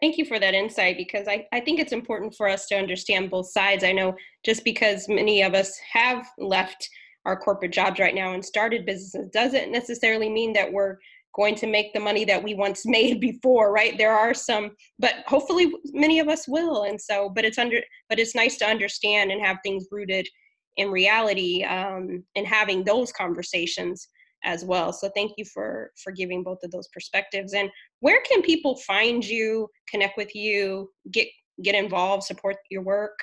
Thank 0.00 0.18
you 0.18 0.26
for 0.26 0.38
that 0.38 0.54
insight 0.54 0.98
because 0.98 1.26
I, 1.26 1.46
I 1.52 1.60
think 1.60 1.80
it's 1.80 1.92
important 1.92 2.34
for 2.34 2.48
us 2.48 2.66
to 2.66 2.76
understand 2.76 3.30
both 3.30 3.50
sides. 3.50 3.82
I 3.82 3.92
know 3.92 4.14
just 4.44 4.62
because 4.62 5.08
many 5.08 5.42
of 5.42 5.54
us 5.54 5.78
have 5.92 6.26
left 6.38 6.88
our 7.24 7.36
corporate 7.36 7.72
jobs 7.72 7.98
right 7.98 8.14
now 8.14 8.32
and 8.34 8.44
started 8.44 8.84
businesses 8.84 9.30
doesn't 9.32 9.72
necessarily 9.72 10.28
mean 10.28 10.52
that 10.52 10.70
we're 10.70 10.98
going 11.34 11.54
to 11.54 11.66
make 11.66 11.92
the 11.92 12.00
money 12.00 12.24
that 12.24 12.42
we 12.42 12.54
once 12.54 12.82
made 12.86 13.20
before 13.20 13.72
right? 13.72 13.96
There 13.96 14.12
are 14.12 14.34
some 14.34 14.72
but 14.98 15.14
hopefully 15.26 15.72
many 15.92 16.18
of 16.18 16.28
us 16.28 16.46
will. 16.46 16.84
And 16.84 17.00
so 17.00 17.30
but 17.30 17.44
it's 17.44 17.58
under 17.58 17.80
but 18.10 18.18
it's 18.18 18.34
nice 18.34 18.56
to 18.58 18.66
understand 18.66 19.30
and 19.30 19.44
have 19.44 19.58
things 19.62 19.86
rooted 19.90 20.28
in 20.76 20.90
reality 20.90 21.64
um, 21.64 22.22
and 22.36 22.46
having 22.46 22.84
those 22.84 23.12
conversations 23.12 24.08
as 24.46 24.64
well. 24.64 24.92
So 24.92 25.10
thank 25.14 25.32
you 25.36 25.44
for 25.44 25.90
for 26.02 26.12
giving 26.12 26.42
both 26.42 26.58
of 26.62 26.70
those 26.70 26.88
perspectives. 26.88 27.52
And 27.52 27.68
where 28.00 28.22
can 28.22 28.40
people 28.40 28.76
find 28.76 29.22
you, 29.22 29.68
connect 29.90 30.16
with 30.16 30.34
you, 30.34 30.90
get 31.10 31.26
get 31.62 31.74
involved, 31.74 32.22
support 32.22 32.56
your 32.70 32.82
work? 32.82 33.18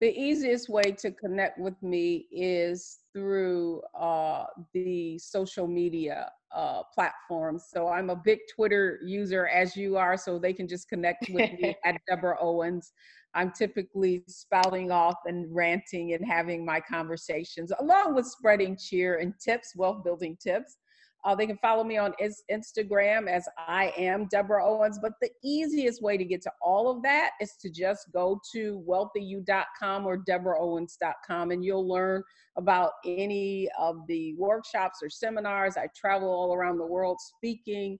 The 0.00 0.12
easiest 0.18 0.68
way 0.68 0.90
to 0.98 1.12
connect 1.12 1.60
with 1.60 1.80
me 1.80 2.26
is 2.32 2.98
through 3.12 3.82
uh, 3.96 4.46
the 4.74 5.16
social 5.20 5.68
media 5.68 6.28
uh, 6.52 6.82
platforms. 6.92 7.68
So 7.72 7.86
I'm 7.86 8.10
a 8.10 8.16
big 8.16 8.40
Twitter 8.52 8.98
user, 9.04 9.46
as 9.46 9.76
you 9.76 9.96
are, 9.96 10.16
so 10.16 10.40
they 10.40 10.52
can 10.52 10.66
just 10.66 10.88
connect 10.88 11.28
with 11.30 11.52
me 11.52 11.76
at 11.84 12.00
Deborah 12.08 12.36
Owens. 12.40 12.92
I'm 13.34 13.50
typically 13.52 14.24
spouting 14.28 14.90
off 14.90 15.16
and 15.24 15.46
ranting 15.54 16.12
and 16.12 16.26
having 16.26 16.64
my 16.64 16.80
conversations, 16.80 17.72
along 17.78 18.14
with 18.14 18.26
spreading 18.26 18.76
cheer 18.76 19.18
and 19.18 19.34
tips, 19.42 19.74
wealth 19.76 20.04
building 20.04 20.36
tips. 20.42 20.76
Uh, 21.24 21.36
they 21.36 21.46
can 21.46 21.58
follow 21.58 21.84
me 21.84 21.96
on 21.96 22.12
Instagram 22.50 23.28
as 23.28 23.48
I 23.56 23.92
am 23.96 24.26
Deborah 24.26 24.66
Owens. 24.66 24.98
But 25.00 25.12
the 25.20 25.30
easiest 25.44 26.02
way 26.02 26.16
to 26.16 26.24
get 26.24 26.42
to 26.42 26.52
all 26.60 26.90
of 26.90 27.02
that 27.04 27.30
is 27.40 27.52
to 27.62 27.70
just 27.70 28.12
go 28.12 28.40
to 28.52 28.84
wealthyu.com 28.88 30.04
or 30.04 30.18
deborahowens.com 30.18 31.50
and 31.52 31.64
you'll 31.64 31.88
learn 31.88 32.24
about 32.56 32.92
any 33.06 33.68
of 33.78 33.98
the 34.08 34.34
workshops 34.34 34.98
or 35.00 35.08
seminars. 35.08 35.76
I 35.76 35.88
travel 35.96 36.28
all 36.28 36.54
around 36.54 36.78
the 36.78 36.86
world 36.86 37.18
speaking 37.20 37.98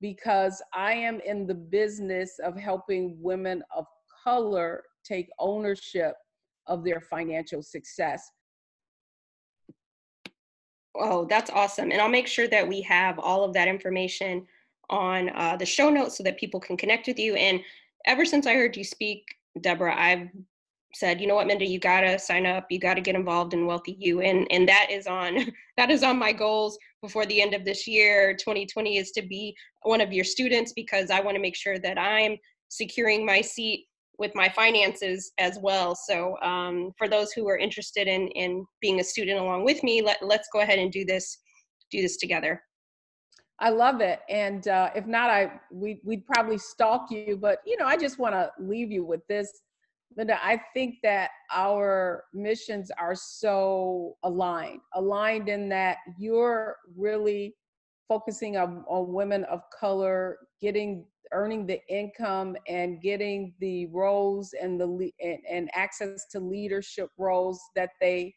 because 0.00 0.62
I 0.74 0.92
am 0.92 1.20
in 1.20 1.46
the 1.46 1.54
business 1.54 2.38
of 2.44 2.54
helping 2.56 3.16
women 3.20 3.62
of 3.74 3.86
color 4.24 4.84
take 5.04 5.28
ownership 5.38 6.14
of 6.66 6.84
their 6.84 7.00
financial 7.00 7.62
success. 7.62 8.30
Oh, 10.94 11.26
that's 11.26 11.50
awesome. 11.50 11.90
And 11.92 12.00
I'll 12.00 12.08
make 12.08 12.26
sure 12.26 12.48
that 12.48 12.66
we 12.66 12.82
have 12.82 13.18
all 13.18 13.44
of 13.44 13.54
that 13.54 13.68
information 13.68 14.46
on 14.90 15.30
uh, 15.30 15.56
the 15.56 15.66
show 15.66 15.90
notes 15.90 16.16
so 16.16 16.24
that 16.24 16.38
people 16.38 16.60
can 16.60 16.76
connect 16.76 17.06
with 17.06 17.18
you. 17.18 17.34
And 17.34 17.60
ever 18.06 18.24
since 18.24 18.46
I 18.46 18.54
heard 18.54 18.76
you 18.76 18.84
speak, 18.84 19.24
Deborah, 19.60 19.94
I've 19.96 20.28
said, 20.94 21.20
you 21.20 21.26
know 21.26 21.34
what, 21.34 21.46
Minda, 21.46 21.66
you 21.66 21.78
gotta 21.78 22.18
sign 22.18 22.46
up, 22.46 22.66
you 22.70 22.78
gotta 22.78 23.00
get 23.00 23.14
involved 23.14 23.52
in 23.52 23.66
Wealthy 23.66 23.96
You. 23.98 24.20
And 24.20 24.46
and 24.50 24.68
that 24.68 24.88
is 24.90 25.06
on 25.06 25.52
that 25.76 25.90
is 25.90 26.02
on 26.02 26.18
my 26.18 26.32
goals 26.32 26.78
before 27.02 27.26
the 27.26 27.40
end 27.40 27.54
of 27.54 27.64
this 27.64 27.86
year. 27.86 28.34
2020 28.34 28.96
is 28.96 29.10
to 29.12 29.22
be 29.22 29.54
one 29.82 30.00
of 30.00 30.12
your 30.12 30.24
students 30.24 30.72
because 30.72 31.10
I 31.10 31.20
want 31.20 31.36
to 31.36 31.42
make 31.42 31.56
sure 31.56 31.78
that 31.78 31.98
I'm 31.98 32.36
securing 32.68 33.24
my 33.24 33.40
seat 33.40 33.87
with 34.18 34.34
my 34.34 34.48
finances 34.48 35.32
as 35.38 35.58
well. 35.60 35.94
So 35.94 36.38
um, 36.42 36.92
for 36.98 37.08
those 37.08 37.32
who 37.32 37.48
are 37.48 37.56
interested 37.56 38.08
in 38.08 38.28
in 38.28 38.66
being 38.80 39.00
a 39.00 39.04
student 39.04 39.38
along 39.38 39.64
with 39.64 39.82
me, 39.82 40.02
let 40.02 40.18
let's 40.22 40.48
go 40.52 40.60
ahead 40.60 40.78
and 40.78 40.92
do 40.92 41.04
this 41.04 41.38
do 41.90 42.02
this 42.02 42.16
together. 42.16 42.62
I 43.60 43.70
love 43.70 44.00
it, 44.00 44.20
and 44.28 44.66
uh, 44.68 44.90
if 44.94 45.06
not, 45.06 45.30
I 45.30 45.52
we 45.72 46.00
we'd 46.04 46.26
probably 46.26 46.58
stalk 46.58 47.10
you. 47.10 47.38
But 47.40 47.58
you 47.66 47.76
know, 47.76 47.86
I 47.86 47.96
just 47.96 48.18
want 48.18 48.34
to 48.34 48.50
leave 48.60 48.90
you 48.90 49.04
with 49.04 49.26
this, 49.28 49.50
Linda. 50.16 50.38
I 50.44 50.60
think 50.74 50.96
that 51.02 51.30
our 51.52 52.24
missions 52.34 52.90
are 52.98 53.14
so 53.14 54.16
aligned, 54.22 54.80
aligned 54.94 55.48
in 55.48 55.68
that 55.70 55.98
you're 56.18 56.76
really 56.96 57.54
focusing 58.08 58.56
on, 58.56 58.84
on 58.88 59.12
women 59.12 59.44
of 59.44 59.60
color 59.78 60.38
getting 60.60 61.04
earning 61.32 61.66
the 61.66 61.80
income 61.88 62.56
and 62.68 63.00
getting 63.00 63.54
the 63.60 63.86
roles 63.86 64.54
and 64.60 64.80
the 64.80 65.10
and, 65.20 65.38
and 65.50 65.70
access 65.74 66.26
to 66.32 66.40
leadership 66.40 67.10
roles 67.18 67.60
that 67.74 67.90
they 68.00 68.34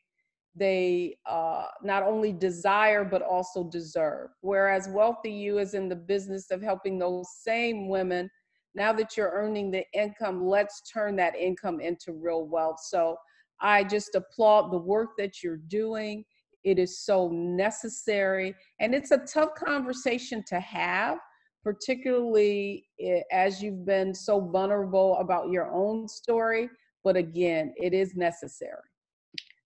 they 0.56 1.18
uh, 1.30 1.66
not 1.82 2.04
only 2.04 2.34
desire 2.34 3.06
but 3.06 3.22
also 3.22 3.70
deserve. 3.70 4.30
Whereas 4.42 4.90
Wealthy 4.90 5.32
You 5.32 5.60
is 5.60 5.74
in 5.74 5.88
the 5.88 5.96
business 5.96 6.52
of 6.52 6.62
helping 6.62 7.00
those 7.00 7.28
same 7.42 7.88
women. 7.88 8.30
Now 8.76 8.94
that 8.94 9.16
you're 9.16 9.32
earning 9.32 9.72
the 9.72 9.86
income, 9.94 10.46
let's 10.46 10.82
turn 10.90 11.16
that 11.18 11.36
income 11.36 11.80
into 11.80 12.14
real 12.14 12.46
wealth. 12.46 12.80
So 12.84 13.18
I 13.62 13.84
just 13.84 14.16
applaud 14.16 14.72
the 14.72 14.78
work 14.78 15.12
that 15.18 15.44
you're 15.44 15.58
doing. 15.68 16.24
It 16.64 16.80
is 16.80 17.00
so 17.00 17.30
necessary, 17.30 18.56
and 18.80 18.94
it's 18.94 19.12
a 19.12 19.20
tough 19.20 19.56
conversation 19.56 20.44
to 20.48 20.60
have 20.60 21.18
particularly 21.64 22.86
eh, 23.00 23.22
as 23.32 23.62
you've 23.62 23.86
been 23.86 24.14
so 24.14 24.40
vulnerable 24.40 25.18
about 25.18 25.50
your 25.50 25.72
own 25.72 26.08
story. 26.08 26.70
But 27.04 27.16
again, 27.16 27.74
it 27.78 27.94
is 27.94 28.16
necessary. 28.16 28.82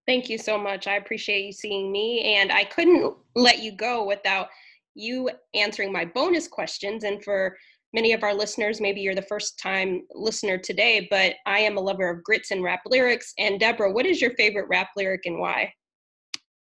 Thank 0.07 0.29
you 0.29 0.37
so 0.37 0.57
much. 0.57 0.87
I 0.87 0.97
appreciate 0.97 1.45
you 1.45 1.51
seeing 1.51 1.91
me. 1.91 2.35
And 2.35 2.51
I 2.51 2.63
couldn't 2.65 3.15
let 3.35 3.59
you 3.59 3.75
go 3.75 4.05
without 4.05 4.47
you 4.93 5.29
answering 5.53 5.91
my 5.91 6.05
bonus 6.05 6.47
questions. 6.47 7.03
And 7.03 7.23
for 7.23 7.57
many 7.93 8.13
of 8.13 8.23
our 8.23 8.33
listeners, 8.33 8.79
maybe 8.79 9.01
you're 9.01 9.15
the 9.15 9.21
first 9.23 9.59
time 9.59 10.01
listener 10.13 10.57
today, 10.57 11.07
but 11.09 11.33
I 11.45 11.59
am 11.59 11.77
a 11.77 11.81
lover 11.81 12.09
of 12.09 12.23
grits 12.23 12.51
and 12.51 12.63
rap 12.63 12.81
lyrics. 12.85 13.33
And 13.39 13.59
Deborah, 13.59 13.91
what 13.91 14.05
is 14.05 14.21
your 14.21 14.35
favorite 14.35 14.67
rap 14.69 14.89
lyric 14.95 15.21
and 15.25 15.39
why? 15.39 15.73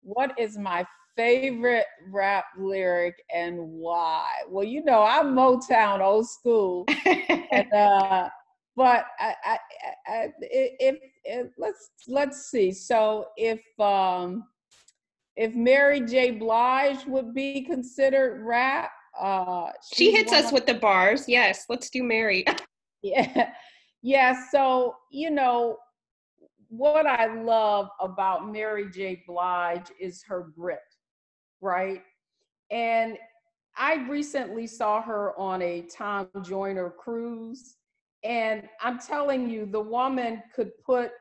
What 0.03 0.33
is 0.39 0.59
my 0.59 0.85
favorite 1.17 1.87
rap 2.09 2.45
lyric 2.59 3.23
and 3.35 3.59
why? 3.59 4.27
Well, 4.49 4.65
you 4.65 4.85
know, 4.85 5.03
I'm 5.03 5.35
Motown 5.35 6.01
old 6.01 6.29
school. 6.29 6.87
and, 7.07 7.73
uh, 7.73 8.29
but 8.77 9.05
I, 9.19 9.35
I, 9.45 9.59
I, 10.07 10.29
if, 10.41 10.97
if, 11.25 11.47
let's 11.59 11.91
let's 12.09 12.51
see. 12.51 12.73
So 12.73 13.27
if 13.37 13.61
um, 13.79 14.45
if 15.37 15.55
Mary 15.55 16.01
J. 16.01 16.33
Blige 16.33 17.05
would 17.07 17.35
be 17.35 17.63
considered 17.63 18.43
rap, 18.45 18.91
uh, 19.21 19.71
she 19.93 20.11
hits 20.13 20.33
us 20.33 20.47
of, 20.47 20.53
with 20.53 20.67
the 20.67 20.75
bars. 20.75 21.29
Yes, 21.29 21.67
let's 21.69 21.91
do 21.91 22.03
Mary. 22.03 22.45
yeah, 23.03 23.51
yeah. 24.03 24.37
So 24.51 24.97
you 25.11 25.31
know, 25.31 25.77
what 26.69 27.07
I 27.07 27.35
love 27.43 27.89
about 28.01 28.51
Mary 28.51 28.91
J. 28.91 29.23
Blige 29.27 29.89
is 30.01 30.23
her 30.27 30.51
grit, 30.57 30.79
right? 31.63 32.03
And 32.71 33.17
I 33.77 34.07
recently 34.09 34.67
saw 34.67 35.01
her 35.01 35.39
on 35.39 35.63
a 35.63 35.83
Tom 35.83 36.29
Joyner 36.43 36.91
cruise. 36.91 37.77
And 38.25 38.69
I'm 38.81 38.99
telling 38.99 39.49
you, 39.49 39.67
the 39.67 39.81
woman 39.81 40.43
could 40.55 40.73
put 40.85 41.13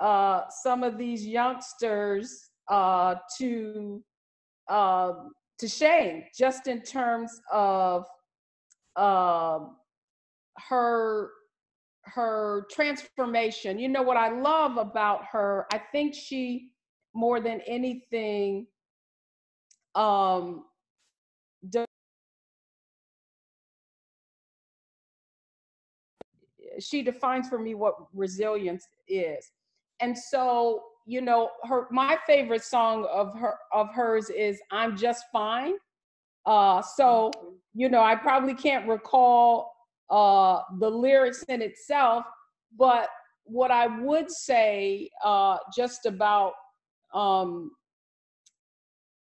uh, 0.00 0.42
some 0.62 0.82
of 0.82 0.98
these 0.98 1.26
youngsters 1.26 2.50
uh, 2.68 3.16
to 3.38 4.02
uh, 4.68 5.12
to 5.58 5.68
shame, 5.68 6.24
just 6.36 6.68
in 6.68 6.80
terms 6.82 7.40
of 7.52 8.06
uh, 8.96 9.60
her 10.68 11.30
her 12.04 12.66
transformation. 12.70 13.78
You 13.78 13.88
know 13.88 14.02
what 14.02 14.16
I 14.16 14.30
love 14.30 14.76
about 14.76 15.24
her? 15.32 15.66
I 15.72 15.78
think 15.78 16.14
she 16.14 16.70
more 17.14 17.40
than 17.40 17.60
anything 17.66 18.66
um 19.94 20.64
she 26.78 27.02
defines 27.02 27.48
for 27.48 27.58
me 27.58 27.74
what 27.74 27.94
resilience 28.14 28.86
is. 29.08 29.50
And 30.00 30.16
so, 30.16 30.82
you 31.06 31.20
know, 31.20 31.50
her 31.64 31.86
my 31.90 32.16
favorite 32.26 32.64
song 32.64 33.06
of 33.10 33.34
her 33.34 33.58
of 33.72 33.92
hers 33.92 34.30
is 34.30 34.60
I'm 34.70 34.96
just 34.96 35.24
fine. 35.32 35.74
Uh 36.46 36.82
so, 36.82 37.30
you 37.74 37.88
know, 37.88 38.02
I 38.02 38.14
probably 38.14 38.54
can't 38.54 38.88
recall 38.88 39.72
uh, 40.10 40.62
the 40.78 40.90
lyrics 40.90 41.44
in 41.48 41.62
itself. 41.62 42.24
But 42.76 43.08
what 43.44 43.70
I 43.70 43.86
would 43.86 44.30
say 44.30 45.10
uh, 45.24 45.58
just 45.74 46.06
about 46.06 46.52
um, 47.14 47.72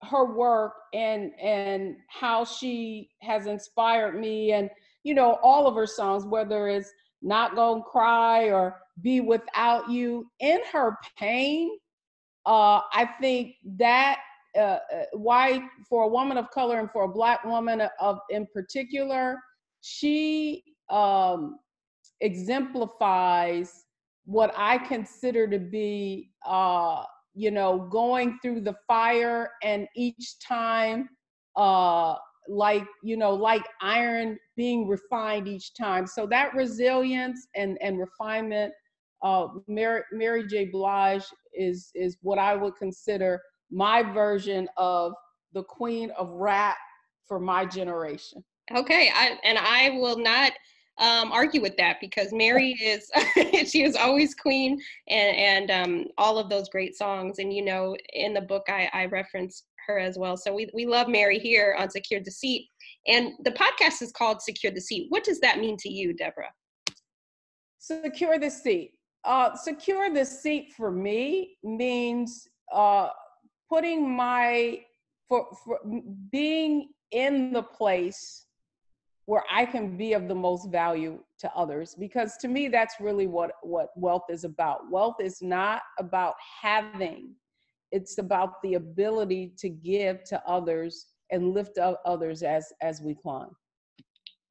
her 0.06 0.34
work 0.34 0.74
and 0.94 1.32
and 1.40 1.98
how 2.08 2.46
she 2.46 3.10
has 3.22 3.48
inspired 3.48 4.20
me, 4.20 4.54
and 4.54 4.70
you 5.04 5.14
know 5.14 5.40
all 5.44 5.68
of 5.68 5.76
her 5.76 5.88
songs, 5.88 6.26
whether 6.26 6.68
it's 6.68 6.92
"Not 7.22 7.56
Gonna 7.56 7.84
Cry" 7.84 8.50
or 8.50 8.82
"Be 9.02 9.22
Without 9.22 9.90
You," 9.90 10.28
in 10.40 10.60
her 10.72 10.98
pain, 11.18 11.72
uh, 12.46 12.82
I 12.94 13.10
think 13.20 13.56
that 13.78 14.20
uh, 14.58 14.60
uh 14.60 15.06
why 15.14 15.62
for 15.90 16.04
a 16.04 16.08
woman 16.08 16.38
of 16.38 16.50
color 16.52 16.80
and 16.80 16.90
for 16.92 17.04
a 17.04 17.10
black 17.10 17.44
woman 17.44 17.82
of 18.00 18.20
in 18.30 18.48
particular 18.54 19.38
she 19.82 20.64
um, 20.90 21.60
exemplifies 22.22 23.86
what 24.26 24.52
I 24.58 24.80
consider 24.80 25.48
to 25.48 25.60
be, 25.60 26.32
uh, 26.46 27.04
you 27.36 27.52
know, 27.52 27.88
going 27.92 28.40
through 28.42 28.62
the 28.62 28.76
fire 28.88 29.52
and 29.62 29.88
each 29.96 30.40
time, 30.40 31.10
uh, 31.58 32.16
like, 32.48 32.86
you 33.04 33.18
know, 33.18 33.34
like 33.34 33.66
iron 33.82 34.38
being 34.56 34.88
refined 34.88 35.48
each 35.48 35.74
time. 35.74 36.08
So 36.08 36.26
that 36.28 36.54
resilience 36.54 37.48
and, 37.56 37.78
and 37.82 38.00
refinement, 38.00 38.74
uh, 39.22 39.48
Mary, 39.68 40.02
Mary 40.12 40.48
J. 40.48 40.66
Blige 40.66 41.26
is, 41.54 41.92
is 41.94 42.18
what 42.22 42.40
I 42.40 42.56
would 42.56 42.76
consider 42.78 43.42
my 43.72 44.02
version 44.02 44.68
of 44.78 45.14
the 45.54 45.64
queen 45.64 46.12
of 46.18 46.30
rap 46.30 46.78
for 47.28 47.40
my 47.40 47.66
generation. 47.66 48.44
Okay, 48.76 49.12
I, 49.14 49.38
and 49.44 49.58
I 49.58 49.92
will 50.00 50.18
not 50.18 50.52
um, 50.98 51.32
argue 51.32 51.62
with 51.62 51.76
that 51.78 51.98
because 52.00 52.32
Mary 52.32 52.72
is 52.82 53.10
she 53.70 53.84
is 53.84 53.96
always 53.96 54.34
queen 54.34 54.80
and 55.10 55.38
and 55.38 55.72
um, 55.72 56.06
all 56.18 56.38
of 56.38 56.50
those 56.50 56.70
great 56.70 56.96
songs. 56.96 57.40
And 57.40 57.54
you 57.54 57.64
know, 57.64 57.96
in 58.14 58.34
the 58.34 58.42
book 58.42 58.64
I, 58.68 58.90
I 58.94 59.06
reference 59.06 59.64
her 59.88 60.00
as 60.00 60.18
well. 60.18 60.38
So 60.38 60.54
we 60.54 60.70
we 60.74 60.86
love 60.86 61.08
Mary 61.08 61.40
here 61.40 61.76
on 61.78 61.90
Secure 61.90 62.22
the 62.24 62.32
Seat, 62.32 62.68
and 63.08 63.34
the 63.44 63.52
podcast 63.52 64.02
is 64.02 64.12
called 64.12 64.42
Secure 64.42 64.72
the 64.72 64.82
Seat. 64.82 65.08
What 65.10 65.24
does 65.24 65.40
that 65.42 65.60
mean 65.60 65.78
to 65.78 65.90
you, 65.90 66.14
Deborah? 66.14 66.52
Secure 67.80 68.40
the 68.40 68.50
seat. 68.50 68.94
Uh, 69.26 69.56
secure 69.56 70.14
the 70.14 70.26
seat 70.26 70.72
for 70.76 70.92
me 70.92 71.58
means 71.64 72.48
uh, 72.74 73.10
putting 73.72 74.16
my 74.16 74.80
for, 75.28 75.48
for 75.64 75.80
being 76.32 76.90
in 77.12 77.54
the 77.54 77.64
place 77.64 78.45
where 79.26 79.44
I 79.52 79.66
can 79.66 79.98
be 79.98 80.14
of 80.14 80.28
the 80.28 80.36
most 80.36 80.70
value 80.72 81.20
to 81.40 81.52
others 81.54 81.96
because 81.96 82.38
to 82.38 82.48
me 82.48 82.68
that's 82.68 82.96
really 83.00 83.28
what 83.28 83.52
what 83.64 83.90
wealth 83.96 84.26
is 84.30 84.44
about. 84.44 84.92
Wealth 84.92 85.16
is 85.20 85.42
not 85.42 85.82
about 86.00 86.36
having. 86.62 87.34
It's 87.92 88.18
about 88.18 88.62
the 88.62 88.76
ability 88.76 89.54
to 89.58 89.70
give 89.70 90.24
to 90.26 90.42
others 90.48 91.08
and 91.32 91.54
lift 91.54 91.78
up 91.78 92.02
others 92.06 92.44
as 92.44 92.72
as 92.82 93.02
we 93.02 93.16
climb. 93.16 93.50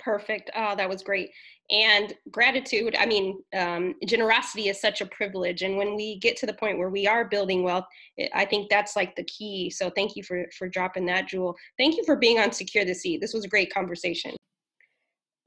Perfect. 0.01 0.51
Oh, 0.55 0.77
that 0.77 0.89
was 0.89 1.03
great. 1.03 1.31
And 1.71 2.13
gratitude, 2.31 2.95
I 2.99 3.07
mean, 3.07 3.41
um, 3.57 3.95
generosity 4.07 4.69
is 4.69 4.79
such 4.79 5.01
a 5.01 5.07
privilege. 5.07 5.63
And 5.63 5.79
when 5.79 5.97
we 5.97 6.19
get 6.19 6.37
to 6.39 6.47
the 6.47 6.53
point 6.53 6.77
where 6.77 6.91
we 6.91 7.07
are 7.07 7.25
building 7.25 7.63
wealth, 7.63 7.87
I 8.35 8.45
think 8.45 8.69
that's 8.69 8.97
like 8.97 9.17
the 9.17 9.25
key. 9.25 9.71
So 9.71 9.89
thank 9.89 10.15
you 10.15 10.23
for, 10.23 10.45
for 10.59 10.69
dropping 10.69 11.07
that, 11.07 11.29
Jewel. 11.29 11.57
Thank 11.79 11.97
you 11.97 12.05
for 12.05 12.17
being 12.17 12.39
on 12.39 12.53
Secure 12.53 12.85
the 12.85 12.93
Seat. 12.95 13.23
This 13.23 13.33
was 13.33 13.45
a 13.45 13.49
great 13.49 13.73
conversation 13.73 14.35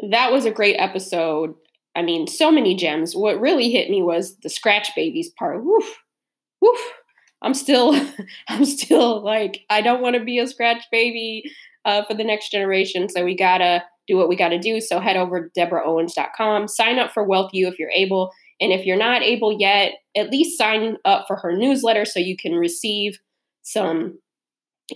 that 0.10 0.32
was 0.32 0.46
a 0.46 0.52
great 0.52 0.76
episode. 0.76 1.56
I 1.96 2.02
mean, 2.02 2.28
so 2.28 2.52
many 2.52 2.76
gems. 2.76 3.16
What 3.16 3.40
really 3.40 3.72
hit 3.72 3.90
me 3.90 4.04
was 4.04 4.38
the 4.38 4.50
scratch 4.50 4.90
babies 4.96 5.32
part. 5.38 5.64
Woof, 5.64 5.98
woof. 6.62 6.80
I'm 7.42 7.54
still, 7.54 8.00
I'm 8.48 8.66
still 8.66 9.24
like, 9.24 9.62
I 9.70 9.82
don't 9.82 10.02
want 10.02 10.16
to 10.16 10.24
be 10.24 10.40
a 10.40 10.48
scratch 10.48 10.84
baby 10.92 11.44
uh, 11.86 12.04
for 12.04 12.14
the 12.14 12.24
next 12.24 12.52
generation. 12.52 13.10
So 13.10 13.24
we 13.24 13.36
gotta 13.36 13.84
do 14.08 14.18
what 14.18 14.30
we 14.30 14.36
gotta 14.36 14.60
do. 14.60 14.80
So 14.80 15.00
head 15.00 15.18
over 15.18 15.50
to 15.50 15.60
deborahowens.com, 15.60 16.68
sign 16.68 17.00
up 17.00 17.12
for 17.12 17.24
Wealth 17.24 17.52
if 17.54 17.80
you're 17.80 17.92
able. 17.92 18.32
And 18.60 18.72
if 18.72 18.86
you're 18.86 18.98
not 18.98 19.22
able 19.22 19.58
yet, 19.58 19.94
at 20.16 20.32
least 20.32 20.58
sign 20.58 20.98
up 21.06 21.26
for 21.28 21.36
her 21.38 21.56
newsletter 21.56 22.06
so 22.06 22.20
you 22.20 22.36
can 22.36 22.54
receive 22.54 23.20
some 23.62 24.20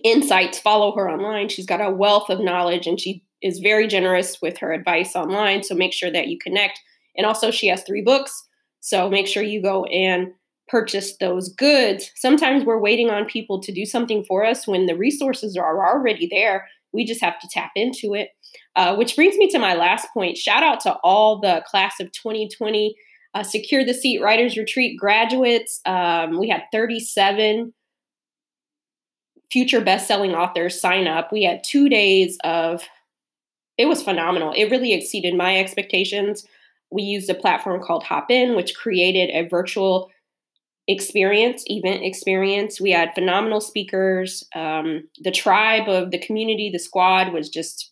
insights. 0.04 0.60
Follow 0.60 0.96
her 0.96 1.10
online. 1.10 1.50
She's 1.50 1.66
got 1.66 1.82
a 1.82 1.92
wealth 1.92 2.30
of 2.30 2.40
knowledge 2.40 2.88
and 2.88 3.00
she 3.00 3.24
is 3.42 3.60
very 3.60 3.88
generous 3.88 4.42
with 4.42 4.58
her 4.60 4.72
advice 4.72 5.16
online. 5.16 5.64
So 5.64 5.76
make 5.76 5.94
sure 5.94 6.12
that 6.12 6.28
you 6.28 6.38
connect. 6.40 6.80
And 7.18 7.26
also, 7.26 7.52
she 7.52 7.68
has 7.68 7.84
three 7.84 8.02
books. 8.02 8.48
So 8.80 9.10
make 9.10 9.28
sure 9.28 9.44
you 9.44 9.62
go 9.62 9.86
and 9.86 10.30
purchase 10.68 11.18
those 11.18 11.50
goods. 11.50 12.12
Sometimes 12.16 12.64
we're 12.64 12.80
waiting 12.80 13.10
on 13.10 13.26
people 13.26 13.62
to 13.62 13.72
do 13.72 13.86
something 13.86 14.24
for 14.24 14.46
us 14.46 14.66
when 14.68 14.86
the 14.86 14.96
resources 14.96 15.58
are 15.58 15.86
already 15.86 16.28
there. 16.32 16.68
We 16.94 17.06
just 17.06 17.22
have 17.22 17.40
to 17.40 17.48
tap 17.52 17.72
into 17.76 18.14
it. 18.14 18.30
Uh, 18.76 18.96
which 18.96 19.16
brings 19.16 19.36
me 19.38 19.50
to 19.50 19.60
my 19.60 19.76
last 19.76 20.08
point. 20.14 20.38
Shout 20.38 20.64
out 20.64 20.80
to 20.82 20.94
all 21.04 21.40
the 21.40 21.64
class 21.68 22.00
of 22.00 22.12
2020 22.12 22.96
uh, 23.34 23.44
Secure 23.44 23.86
the 23.86 23.94
Seat 23.94 24.22
Writers 24.22 24.58
Retreat 24.58 25.00
graduates. 25.00 25.80
Um, 25.86 26.38
we 26.38 26.50
had 26.50 26.64
37 26.72 27.74
future 29.52 29.82
best-selling 29.82 30.34
authors 30.34 30.80
sign 30.80 31.08
up. 31.08 31.32
We 31.32 31.44
had 31.44 31.64
two 31.64 31.90
days 31.90 32.38
of 32.44 32.84
it 33.78 33.86
was 33.86 34.04
phenomenal. 34.04 34.54
It 34.56 34.70
really 34.70 34.94
exceeded 34.94 35.36
my 35.36 35.58
expectations. 35.58 36.46
We 36.92 37.04
used 37.04 37.30
a 37.30 37.36
platform 37.36 37.82
called 37.82 38.04
Hopin, 38.04 38.56
which 38.56 38.76
created 38.76 39.30
a 39.30 39.48
virtual 39.48 40.10
experience, 40.88 41.64
event 41.68 42.04
experience. 42.04 42.82
We 42.82 42.92
had 42.92 43.14
phenomenal 43.14 43.62
speakers. 43.62 44.44
Um, 44.56 45.08
the 45.20 45.32
tribe 45.32 45.88
of 45.88 46.12
the 46.12 46.20
community, 46.20 46.70
the 46.70 46.80
squad 46.80 47.34
was 47.34 47.50
just 47.50 47.92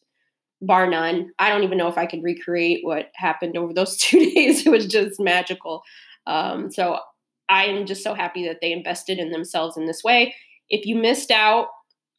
bar 0.61 0.89
none. 0.89 1.31
I 1.39 1.49
don't 1.49 1.63
even 1.63 1.77
know 1.77 1.87
if 1.87 1.97
I 1.97 2.05
could 2.05 2.23
recreate 2.23 2.79
what 2.83 3.11
happened 3.15 3.57
over 3.57 3.73
those 3.73 3.97
two 3.97 4.31
days. 4.31 4.65
It 4.65 4.69
was 4.69 4.85
just 4.85 5.19
magical. 5.19 5.83
Um, 6.27 6.71
so 6.71 6.99
I 7.47 7.65
am 7.65 7.85
just 7.85 8.03
so 8.03 8.13
happy 8.13 8.47
that 8.47 8.59
they 8.61 8.71
invested 8.71 9.17
in 9.17 9.31
themselves 9.31 9.77
in 9.77 9.87
this 9.87 10.03
way. 10.03 10.35
If 10.69 10.85
you 10.85 10.95
missed 10.95 11.31
out 11.31 11.67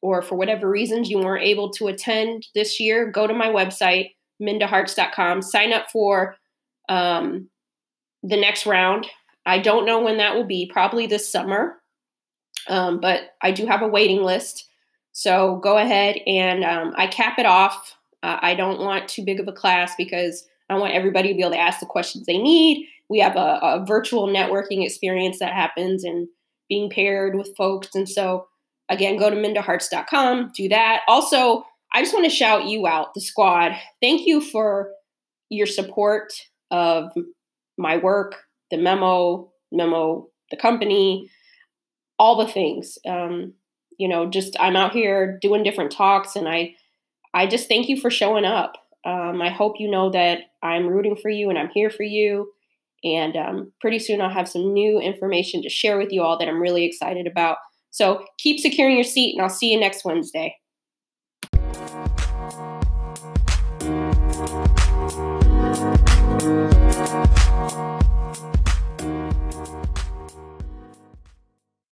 or 0.03 0.23
for 0.23 0.37
whatever 0.37 0.69
reasons 0.69 1.11
you 1.11 1.19
weren't 1.19 1.45
able 1.45 1.71
to 1.71 1.89
attend 1.89 2.47
this 2.55 2.81
year, 2.81 3.11
go 3.11 3.27
to 3.27 3.35
my 3.35 3.49
website, 3.49 4.13
mindaharts.com, 4.43 5.43
sign 5.43 5.73
up 5.73 5.91
for 5.91 6.37
um, 6.89 7.49
the 8.23 8.37
next 8.37 8.67
round. 8.67 9.07
I 9.47 9.59
don't 9.59 9.87
know 9.87 10.01
when 10.01 10.19
that 10.19 10.35
will 10.35 10.47
be, 10.47 10.71
probably 10.73 11.07
this 11.07 11.31
summer, 11.31 11.77
um, 12.69 13.01
but 13.01 13.35
I 13.43 13.51
do 13.51 13.67
have 13.67 13.83
a 13.83 13.89
waiting 13.89 14.23
list. 14.23 14.69
So 15.13 15.57
go 15.57 15.77
ahead 15.77 16.19
and 16.27 16.65
um, 16.65 16.93
I 16.97 17.07
cap 17.07 17.39
it 17.39 17.47
off. 17.47 17.97
Uh, 18.23 18.39
I 18.41 18.55
don't 18.55 18.81
want 18.81 19.09
too 19.09 19.25
big 19.25 19.41
of 19.41 19.49
a 19.49 19.53
class 19.53 19.95
because 19.97 20.47
I 20.69 20.77
want 20.77 20.95
everybody 20.95 21.29
to 21.29 21.35
be 21.35 21.41
able 21.41 21.53
to 21.53 21.59
ask 21.59 21.81
the 21.81 21.87
questions 21.87 22.27
they 22.27 22.39
need. 22.39 22.87
We 23.09 23.19
have 23.19 23.37
a, 23.37 23.59
a 23.63 23.85
virtual 23.87 24.29
networking 24.29 24.85
experience 24.85 25.41
that 25.41 25.53
happens 25.53 26.05
and 26.05 26.29
being 26.69 26.91
paired 26.91 27.35
with 27.35 27.57
folks. 27.57 27.95
And 27.95 28.09
so 28.09 28.47
Again, 28.91 29.17
go 29.17 29.31
to 29.31 29.37
mindaharts.com, 29.37 30.53
do 30.55 30.69
that. 30.69 31.03
Also, 31.09 31.65
I 31.93 32.03
just 32.03 32.13
want 32.13 32.25
to 32.25 32.31
shout 32.31 32.67
you 32.67 32.87
out, 32.87 33.15
the 33.15 33.21
squad. 33.21 33.73
Thank 34.03 34.27
you 34.27 34.41
for 34.41 34.91
your 35.49 35.67
support 35.67 36.33
of 36.71 37.11
my 37.79 37.97
work, 37.97 38.37
the 38.71 38.77
memo, 38.77 39.51
memo 39.73 40.29
the 40.51 40.57
company, 40.57 41.31
all 42.19 42.37
the 42.37 42.53
things. 42.53 42.99
Um, 43.07 43.55
you 43.99 44.09
know, 44.09 44.29
just 44.29 44.57
I'm 44.61 44.77
out 44.77 44.93
here 44.93 45.39
doing 45.41 45.63
different 45.63 45.93
talks, 45.93 46.37
and 46.37 46.49
I 46.49 46.75
I 47.33 47.47
just 47.47 47.69
thank 47.69 47.89
you 47.89 48.01
for 48.01 48.11
showing 48.11 48.45
up. 48.45 48.75
Um, 49.05 49.41
I 49.41 49.49
hope 49.51 49.77
you 49.79 49.91
know 49.91 50.11
that 50.11 50.41
I'm 50.63 50.87
rooting 50.87 51.17
for 51.17 51.31
you 51.31 51.49
and 51.49 51.59
I'm 51.59 51.71
here 51.73 51.91
for 51.91 52.03
you. 52.03 52.53
And 53.03 53.35
um, 53.37 53.73
pretty 53.81 53.99
soon 53.99 54.21
I'll 54.21 54.29
have 54.29 54.49
some 54.49 54.75
new 54.75 55.01
information 55.01 55.63
to 55.63 55.71
share 55.71 55.97
with 55.97 56.13
you 56.13 56.23
all 56.23 56.39
that 56.39 56.49
I'm 56.49 56.61
really 56.61 56.85
excited 56.85 57.27
about. 57.27 57.57
So 57.91 58.25
keep 58.39 58.61
securing 58.61 58.97
your 58.97 59.05
seat, 59.05 59.35
and 59.35 59.43
I'll 59.43 59.51
see 59.51 59.73
you 59.73 59.81
next 59.81 60.05
Wednesday. 60.05 60.57